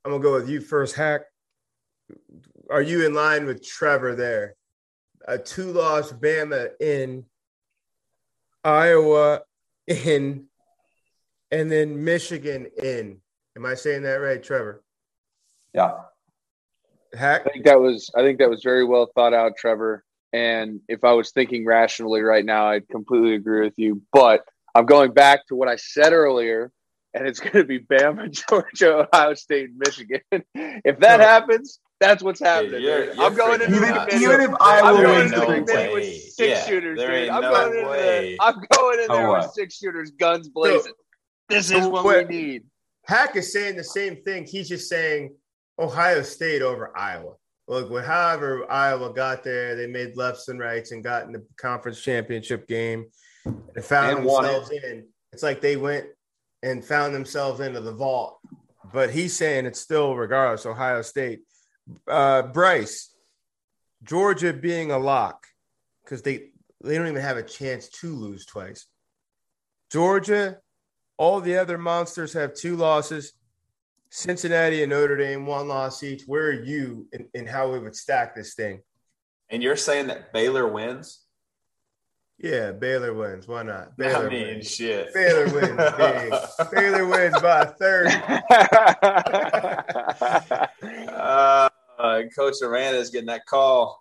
[0.05, 1.23] I'm gonna go with you first, Hack.
[2.71, 4.55] Are you in line with Trevor there?
[5.29, 7.27] A two-loss Bama in,
[8.65, 9.43] Iowa
[9.87, 10.47] in,
[11.51, 13.19] and then Michigan in.
[13.57, 14.83] Am I saying that right, Trevor?
[15.75, 15.93] Yeah.
[17.13, 17.43] Hack.
[17.47, 20.03] I think that was I think that was very well thought out, Trevor.
[20.33, 24.03] And if I was thinking rationally right now, I'd completely agree with you.
[24.13, 24.45] But
[24.75, 26.71] I'm going back to what I said earlier,
[27.15, 30.21] and it's going to be Bama, Georgia, Ohio State, Michigan.
[30.33, 31.25] if that No.
[31.27, 32.81] happens, that's what's happening.
[32.83, 34.17] you're- you're I'm going into freaking the Even, committee.
[34.25, 37.29] even if Iowa I'm going wins into the the committee with six Yeah, shooters, dude.
[37.29, 37.99] I'm no going in way.
[37.99, 38.37] there.
[38.41, 39.43] I'm going in So there what?
[39.43, 40.93] with six shooters, guns blazing.
[41.49, 42.63] This is what what- we need.
[43.07, 44.47] Hack is saying the same thing.
[44.47, 45.35] He's just saying
[45.79, 47.33] Ohio State over Iowa.
[47.71, 51.47] Look, when however Iowa got there, they made lefts and rights and got in the
[51.57, 53.07] conference championship game
[53.45, 54.49] and found And won it.
[54.49, 55.07] themselves in.
[55.33, 56.07] It's like they went
[56.65, 58.41] and found themselves into the vault.
[58.93, 61.43] But he's saying it's still, regardless, Ohio State.
[62.09, 63.15] Uh, Bryce,
[64.03, 65.47] Georgia being a lock
[66.05, 66.51] because they
[66.83, 68.87] they don't even have a chance to lose twice.
[69.93, 70.59] Georgia,
[71.17, 73.33] all the other monsters have two losses.
[74.11, 76.25] Cincinnati and Notre Dame, one loss each.
[76.27, 78.81] Where are you in, in how we would stack this thing?
[79.49, 81.21] And you're saying that Baylor wins?
[82.39, 83.47] Yeah, Baylor wins.
[83.47, 83.97] Why not?
[83.97, 84.71] Baylor I mean, wins.
[84.71, 85.13] shit.
[85.13, 86.33] Baylor wins big.
[86.73, 88.09] Baylor wins by a third.
[92.01, 94.01] Uh, Coach Aranda is getting that call.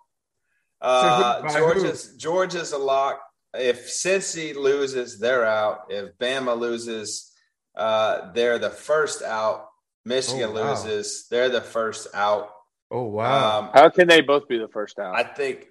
[0.80, 1.52] Uh, By?
[1.52, 3.20] Georgia's Georgia's a lock.
[3.52, 5.86] If Cincy loses, they're out.
[5.90, 7.32] If Bama loses,
[7.76, 9.66] uh, they're the first out.
[10.04, 10.70] Michigan Oh, wow.
[10.70, 11.26] loses.
[11.28, 12.50] They're the first out.
[12.90, 13.60] Oh wow.
[13.60, 15.14] Um, How can they both be the first out?
[15.14, 15.66] I think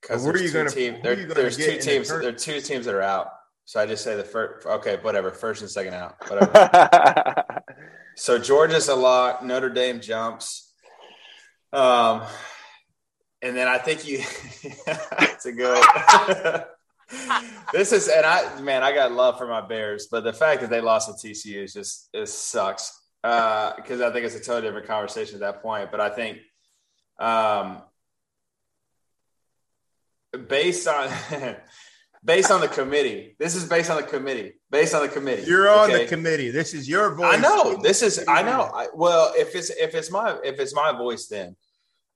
[0.00, 0.96] because But are there's you two gonna- teams.
[0.96, 2.08] who There, are you gonna there's two in the teams.
[2.08, 3.28] There are two teams that are out.
[3.66, 4.66] So I just say the first.
[4.66, 5.30] Okay, whatever.
[5.30, 6.16] First and second out.
[6.28, 7.44] Whatever.
[8.16, 9.42] so Georgia's a lock.
[9.42, 10.72] Notre Dame jumps.
[11.72, 12.22] Um,
[13.42, 14.18] and then I think you
[15.42, 15.82] to go.
[17.72, 20.70] this is and I man, I got love for my Bears, but the fact that
[20.70, 23.00] they lost to TCU is just it sucks.
[23.24, 25.90] Because I think it's a totally different conversation at that point.
[25.90, 26.40] But I think
[27.18, 27.80] um,
[30.46, 31.08] based on
[32.24, 34.60] based on the committee, this is based on the committee.
[34.70, 36.04] Based on the committee, You're on okay?
[36.04, 36.50] the committee.
[36.50, 37.34] This is your voice.
[37.34, 38.22] I know this is.
[38.28, 38.62] I know.
[38.74, 41.56] I, well, if it's if it's my if it's my voice, then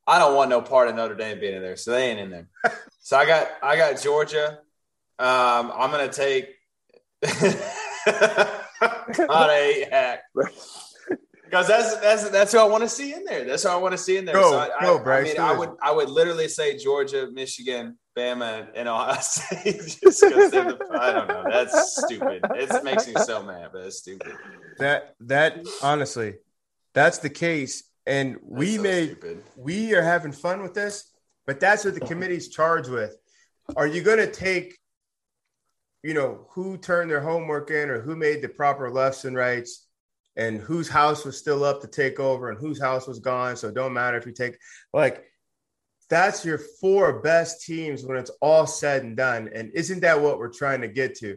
[0.06, 2.30] I don't want no part of Notre Dame being in there, so they ain't in
[2.30, 2.48] there.
[3.00, 4.58] so I got I got Georgia.
[5.18, 6.54] Um, I'm gonna take.
[7.22, 7.56] God,
[9.30, 10.20] I hack.
[11.48, 13.44] Because that's that's that's who I want to see in there.
[13.44, 14.34] That's who I want to see in there.
[14.34, 15.70] Go, so I, go, Bryce, I mean, I would?
[15.80, 19.98] I would literally say Georgia, Michigan, Bama, and Ohio State.
[20.02, 21.44] Just because the I don't know.
[21.50, 22.44] That's stupid.
[22.54, 24.34] It makes me so mad, but it's stupid.
[24.78, 26.34] that that honestly,
[26.92, 27.84] that's the case.
[28.06, 29.42] And we so made stupid.
[29.56, 31.10] we are having fun with this,
[31.46, 33.16] but that's what the committee's charged with.
[33.74, 34.78] Are you going to take,
[36.02, 39.87] you know, who turned their homework in or who made the proper lefts and rights
[40.38, 43.56] and whose house was still up to take over and whose house was gone?
[43.56, 44.56] So it don't matter if you take,
[44.94, 45.24] like,
[46.08, 49.50] that's your four best teams when it's all said and done.
[49.54, 51.36] And isn't that what we're trying to get to?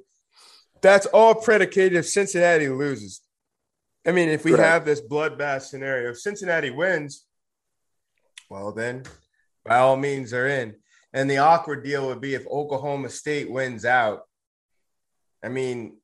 [0.81, 3.21] That's all predicated if Cincinnati loses.
[4.07, 4.63] I mean, if we Correct.
[4.71, 7.25] have this bloodbath scenario, if Cincinnati wins,
[8.49, 9.03] well, then
[9.65, 10.75] by all means they're in.
[11.13, 14.21] And the awkward deal would be if Oklahoma State wins out.
[15.43, 15.97] I mean,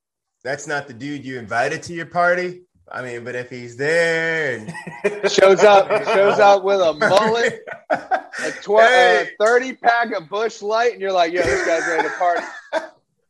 [0.43, 2.66] that's not the dude you invited to your party.
[2.91, 7.59] I mean, but if he's there and shows up, shows up with a mullet,
[7.89, 9.27] a tw- Hey.
[9.39, 12.43] uh, thirty pack of Busch Light, and you're like, "Yo, this guy's ready to party."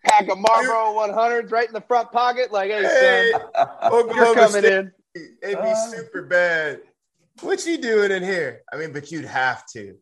[0.03, 3.41] Pack of Marlboro 100s right in the front pocket, like, "Hey, Hey, son,
[3.91, 4.91] Oklahoma you're coming State, in."
[5.41, 6.81] it'd be super bad.
[7.41, 8.61] What you doing in here?
[8.71, 9.95] I mean, but you'd have to.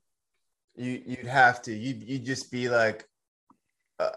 [0.76, 1.74] You you'd have to.
[1.74, 3.08] You you'd just be like,
[4.00, 4.10] uh,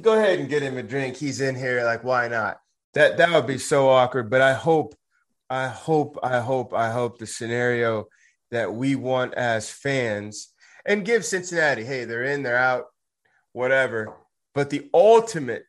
[0.00, 1.16] go ahead and get him a drink.
[1.16, 1.84] He's in here.
[1.84, 2.60] Like, why not?
[2.94, 4.30] That that would be so awkward.
[4.30, 4.94] But I hope,
[5.50, 8.06] I hope, I hope, I hope the scenario
[8.50, 10.54] that we want as fans
[10.86, 12.86] and give Cincinnati, hey, they're in, they're out,
[13.52, 14.16] whatever.
[14.54, 15.64] But the ultimate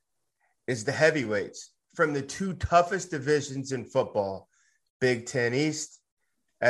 [0.67, 4.49] is the heavyweights from the two toughest divisions in football
[4.99, 5.99] Big Ten East,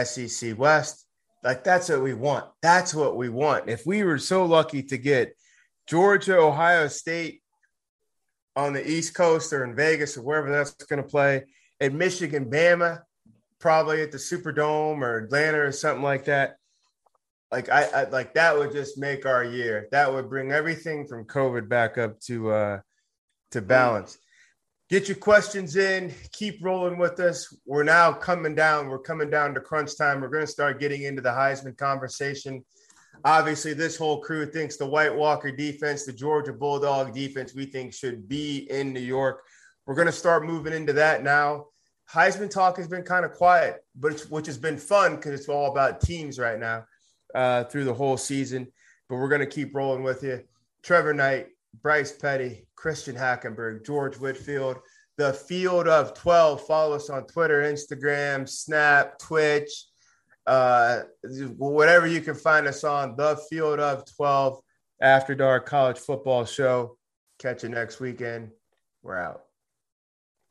[0.04, 1.06] SEC West.
[1.44, 2.46] Like, that's what we want.
[2.62, 3.70] That's what we want.
[3.70, 5.36] If we were so lucky to get
[5.88, 7.42] Georgia, Ohio State
[8.56, 11.44] on the East Coast or in Vegas or wherever that's going to play,
[11.80, 13.02] and Michigan, Bama,
[13.60, 16.56] probably at the Superdome or Atlanta or something like that.
[17.52, 19.88] Like I, I like that would just make our year.
[19.92, 22.80] That would bring everything from COVID back up to uh
[23.52, 24.18] to balance.
[24.90, 26.14] Get your questions in.
[26.32, 27.56] Keep rolling with us.
[27.66, 28.88] We're now coming down.
[28.88, 30.22] We're coming down to crunch time.
[30.22, 32.64] We're going to start getting into the Heisman conversation.
[33.24, 37.94] Obviously, this whole crew thinks the White Walker defense, the Georgia Bulldog defense, we think
[37.94, 39.44] should be in New York.
[39.86, 41.68] We're going to start moving into that now.
[42.12, 45.72] Heisman talk has been kind of quiet, but which has been fun because it's all
[45.72, 46.86] about teams right now
[47.34, 48.68] uh, through the whole season.
[49.10, 50.44] But we're going to keep rolling with you.
[50.84, 51.48] Trevor Knight,
[51.82, 54.78] Bryce Petty, Christian Hackenberg, George Whitfield,
[55.18, 56.66] the Field of 12.
[56.66, 59.86] Follow us on Twitter, Instagram, Snap, Twitch,
[60.48, 61.02] uh,
[61.58, 63.16] whatever you can find us on.
[63.16, 64.60] The Field of 12
[65.02, 66.98] After Dark College Football Show.
[67.40, 68.52] Catch you next weekend.
[69.04, 69.44] We're out.